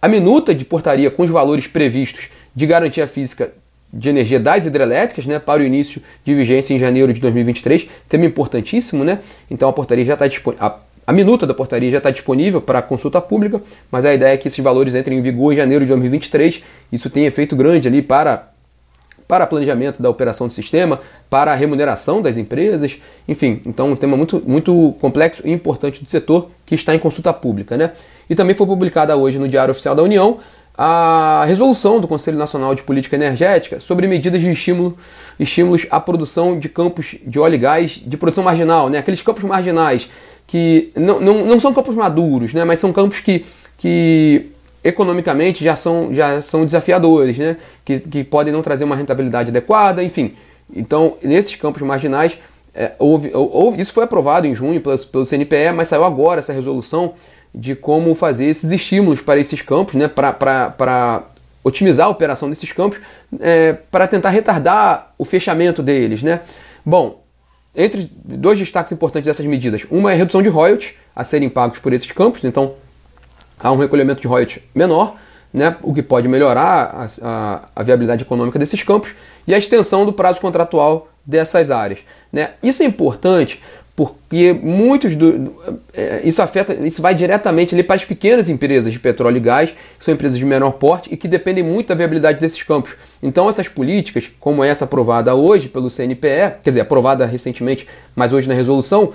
a 0.00 0.08
minuta 0.08 0.52
de 0.52 0.64
portaria 0.64 1.10
com 1.12 1.22
os 1.22 1.30
valores 1.30 1.68
previstos 1.68 2.28
de 2.54 2.66
garantia 2.66 3.06
física 3.06 3.52
de 3.92 4.08
energia 4.08 4.40
das 4.40 4.66
hidrelétricas, 4.66 5.26
né, 5.26 5.38
para 5.38 5.62
o 5.62 5.64
início 5.64 6.02
de 6.24 6.34
vigência 6.34 6.74
em 6.74 6.78
janeiro 6.78 7.12
de 7.12 7.20
2023, 7.20 7.88
tema 8.08 8.24
importantíssimo, 8.24 9.04
né? 9.04 9.20
Então 9.50 9.68
a 9.68 9.72
portaria 9.72 10.04
já 10.04 10.14
está 10.14 10.26
disponível. 10.26 10.72
A 11.04 11.12
minuta 11.12 11.46
da 11.46 11.52
portaria 11.52 11.90
já 11.90 11.98
está 11.98 12.10
disponível 12.10 12.60
para 12.60 12.80
consulta 12.80 13.20
pública, 13.20 13.60
mas 13.90 14.04
a 14.04 14.14
ideia 14.14 14.34
é 14.34 14.36
que 14.36 14.48
esses 14.48 14.62
valores 14.62 14.94
entrem 14.94 15.18
em 15.18 15.22
vigor 15.22 15.52
em 15.52 15.56
janeiro 15.56 15.84
de 15.84 15.88
2023. 15.88 16.62
Isso 16.90 17.10
tem 17.10 17.26
efeito 17.26 17.54
grande 17.54 17.88
ali 17.88 18.00
para 18.00 18.51
para 19.32 19.46
planejamento 19.46 20.02
da 20.02 20.10
operação 20.10 20.46
do 20.46 20.52
sistema, 20.52 21.00
para 21.30 21.52
a 21.52 21.54
remuneração 21.54 22.20
das 22.20 22.36
empresas, 22.36 22.98
enfim, 23.26 23.62
então 23.64 23.92
um 23.92 23.96
tema 23.96 24.14
muito, 24.14 24.42
muito 24.46 24.94
complexo 25.00 25.40
e 25.46 25.50
importante 25.50 26.04
do 26.04 26.10
setor 26.10 26.50
que 26.66 26.74
está 26.74 26.94
em 26.94 26.98
consulta 26.98 27.32
pública. 27.32 27.78
Né? 27.78 27.92
E 28.28 28.34
também 28.34 28.54
foi 28.54 28.66
publicada 28.66 29.16
hoje 29.16 29.38
no 29.38 29.48
Diário 29.48 29.72
Oficial 29.72 29.94
da 29.94 30.02
União 30.02 30.36
a 30.76 31.46
resolução 31.46 31.98
do 31.98 32.06
Conselho 32.06 32.36
Nacional 32.36 32.74
de 32.74 32.82
Política 32.82 33.16
Energética 33.16 33.80
sobre 33.80 34.06
medidas 34.06 34.38
de 34.38 34.50
estímulo, 34.50 34.98
estímulos 35.40 35.86
à 35.90 35.98
produção 35.98 36.58
de 36.58 36.68
campos 36.68 37.16
de 37.26 37.38
óleo 37.38 37.54
e 37.54 37.58
gás 37.58 38.02
de 38.04 38.18
produção 38.18 38.44
marginal, 38.44 38.90
né? 38.90 38.98
aqueles 38.98 39.22
campos 39.22 39.44
marginais 39.44 40.10
que 40.46 40.92
não, 40.94 41.18
não, 41.18 41.46
não 41.46 41.58
são 41.58 41.72
campos 41.72 41.94
maduros, 41.94 42.52
né? 42.52 42.66
mas 42.66 42.80
são 42.80 42.92
campos 42.92 43.20
que, 43.20 43.46
que 43.78 44.51
economicamente 44.84 45.62
já 45.62 45.76
são, 45.76 46.12
já 46.12 46.40
são 46.40 46.64
desafiadores, 46.64 47.38
né? 47.38 47.56
que, 47.84 48.00
que 48.00 48.24
podem 48.24 48.52
não 48.52 48.62
trazer 48.62 48.84
uma 48.84 48.96
rentabilidade 48.96 49.50
adequada, 49.50 50.02
enfim. 50.02 50.34
Então, 50.74 51.16
nesses 51.22 51.54
campos 51.56 51.82
marginais, 51.82 52.38
é, 52.74 52.92
houve, 52.98 53.30
houve, 53.34 53.80
isso 53.80 53.92
foi 53.92 54.04
aprovado 54.04 54.46
em 54.46 54.54
junho 54.54 54.80
pelo, 54.80 54.98
pelo 54.98 55.26
CNPE, 55.26 55.72
mas 55.74 55.88
saiu 55.88 56.04
agora 56.04 56.40
essa 56.40 56.52
resolução 56.52 57.14
de 57.54 57.74
como 57.74 58.14
fazer 58.14 58.46
esses 58.46 58.70
estímulos 58.70 59.20
para 59.20 59.38
esses 59.38 59.60
campos, 59.60 59.94
né, 59.94 60.08
para 60.08 61.24
otimizar 61.62 62.06
a 62.06 62.10
operação 62.10 62.48
desses 62.48 62.72
campos, 62.72 62.98
é, 63.38 63.74
para 63.90 64.08
tentar 64.08 64.30
retardar 64.30 65.12
o 65.18 65.24
fechamento 65.24 65.82
deles. 65.82 66.22
Né? 66.22 66.40
Bom, 66.84 67.22
entre 67.76 68.10
dois 68.24 68.58
destaques 68.58 68.92
importantes 68.92 69.26
dessas 69.26 69.46
medidas, 69.46 69.86
uma 69.90 70.10
é 70.10 70.14
a 70.14 70.16
redução 70.16 70.42
de 70.42 70.48
royalties 70.48 70.94
a 71.14 71.22
serem 71.22 71.48
pagos 71.48 71.78
por 71.78 71.92
esses 71.92 72.10
campos, 72.10 72.42
então 72.42 72.74
há 73.62 73.72
um 73.72 73.76
recolhimento 73.76 74.20
de 74.20 74.28
royalties 74.28 74.62
menor, 74.74 75.16
né, 75.52 75.76
o 75.82 75.92
que 75.92 76.02
pode 76.02 76.28
melhorar 76.28 77.10
a, 77.22 77.26
a, 77.26 77.68
a, 77.76 77.82
viabilidade 77.82 78.22
econômica 78.22 78.58
desses 78.58 78.82
campos, 78.82 79.14
e 79.46 79.54
a 79.54 79.58
extensão 79.58 80.06
do 80.06 80.12
prazo 80.12 80.40
contratual 80.40 81.08
dessas 81.24 81.70
áreas. 81.70 82.00
Né. 82.32 82.50
Isso 82.62 82.82
é 82.82 82.86
importante 82.86 83.60
porque 83.94 84.54
muitos 84.54 85.14
do, 85.14 85.54
é, 85.92 86.22
isso 86.24 86.40
afeta, 86.40 86.72
isso 86.74 87.02
vai 87.02 87.14
diretamente 87.14 87.74
ali 87.74 87.82
para 87.82 87.96
as 87.96 88.04
pequenas 88.04 88.48
empresas 88.48 88.90
de 88.90 88.98
petróleo 88.98 89.36
e 89.36 89.40
gás, 89.40 89.70
que 89.98 90.04
são 90.04 90.14
empresas 90.14 90.38
de 90.38 90.44
menor 90.44 90.72
porte 90.72 91.12
e 91.12 91.16
que 91.16 91.28
dependem 91.28 91.62
muito 91.62 91.88
da 91.88 91.94
viabilidade 91.94 92.40
desses 92.40 92.62
campos. 92.62 92.96
Então 93.22 93.48
essas 93.48 93.68
políticas, 93.68 94.30
como 94.40 94.64
essa 94.64 94.86
aprovada 94.86 95.34
hoje 95.34 95.68
pelo 95.68 95.90
CNPE, 95.90 96.56
quer 96.62 96.70
dizer, 96.70 96.80
aprovada 96.80 97.26
recentemente, 97.26 97.86
mas 98.16 98.32
hoje 98.32 98.48
na 98.48 98.54
resolução, 98.54 99.12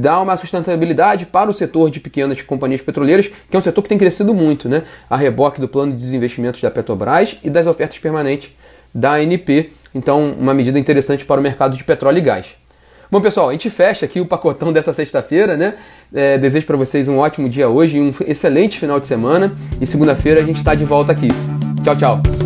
dá 0.00 0.20
uma 0.20 0.36
sustentabilidade 0.36 1.26
para 1.26 1.50
o 1.50 1.54
setor 1.54 1.90
de 1.90 2.00
pequenas 2.00 2.40
companhias 2.42 2.80
petroleiras, 2.80 3.28
que 3.28 3.56
é 3.56 3.58
um 3.58 3.62
setor 3.62 3.82
que 3.82 3.88
tem 3.88 3.98
crescido 3.98 4.34
muito, 4.34 4.68
né? 4.68 4.82
A 5.08 5.16
reboque 5.16 5.60
do 5.60 5.68
plano 5.68 5.92
de 5.92 5.98
desinvestimentos 5.98 6.60
da 6.60 6.70
Petrobras 6.70 7.36
e 7.44 7.50
das 7.50 7.66
ofertas 7.66 7.98
permanentes 7.98 8.50
da 8.94 9.14
ANP. 9.14 9.72
Então, 9.94 10.34
uma 10.38 10.54
medida 10.54 10.78
interessante 10.78 11.24
para 11.24 11.40
o 11.40 11.42
mercado 11.42 11.76
de 11.76 11.84
petróleo 11.84 12.18
e 12.18 12.22
gás. 12.22 12.54
Bom, 13.10 13.20
pessoal, 13.20 13.48
a 13.48 13.52
gente 13.52 13.68
fecha 13.68 14.06
aqui 14.06 14.20
o 14.20 14.26
pacotão 14.26 14.72
dessa 14.72 14.92
sexta-feira, 14.92 15.56
né? 15.56 15.74
É, 16.14 16.38
desejo 16.38 16.64
para 16.64 16.76
vocês 16.76 17.08
um 17.08 17.18
ótimo 17.18 17.48
dia 17.48 17.68
hoje, 17.68 18.00
um 18.00 18.12
excelente 18.24 18.78
final 18.78 19.00
de 19.00 19.06
semana 19.08 19.52
e 19.80 19.86
segunda-feira 19.86 20.40
a 20.40 20.44
gente 20.44 20.58
está 20.58 20.76
de 20.76 20.84
volta 20.84 21.10
aqui. 21.10 21.28
Tchau, 21.82 21.96
tchau. 21.96 22.39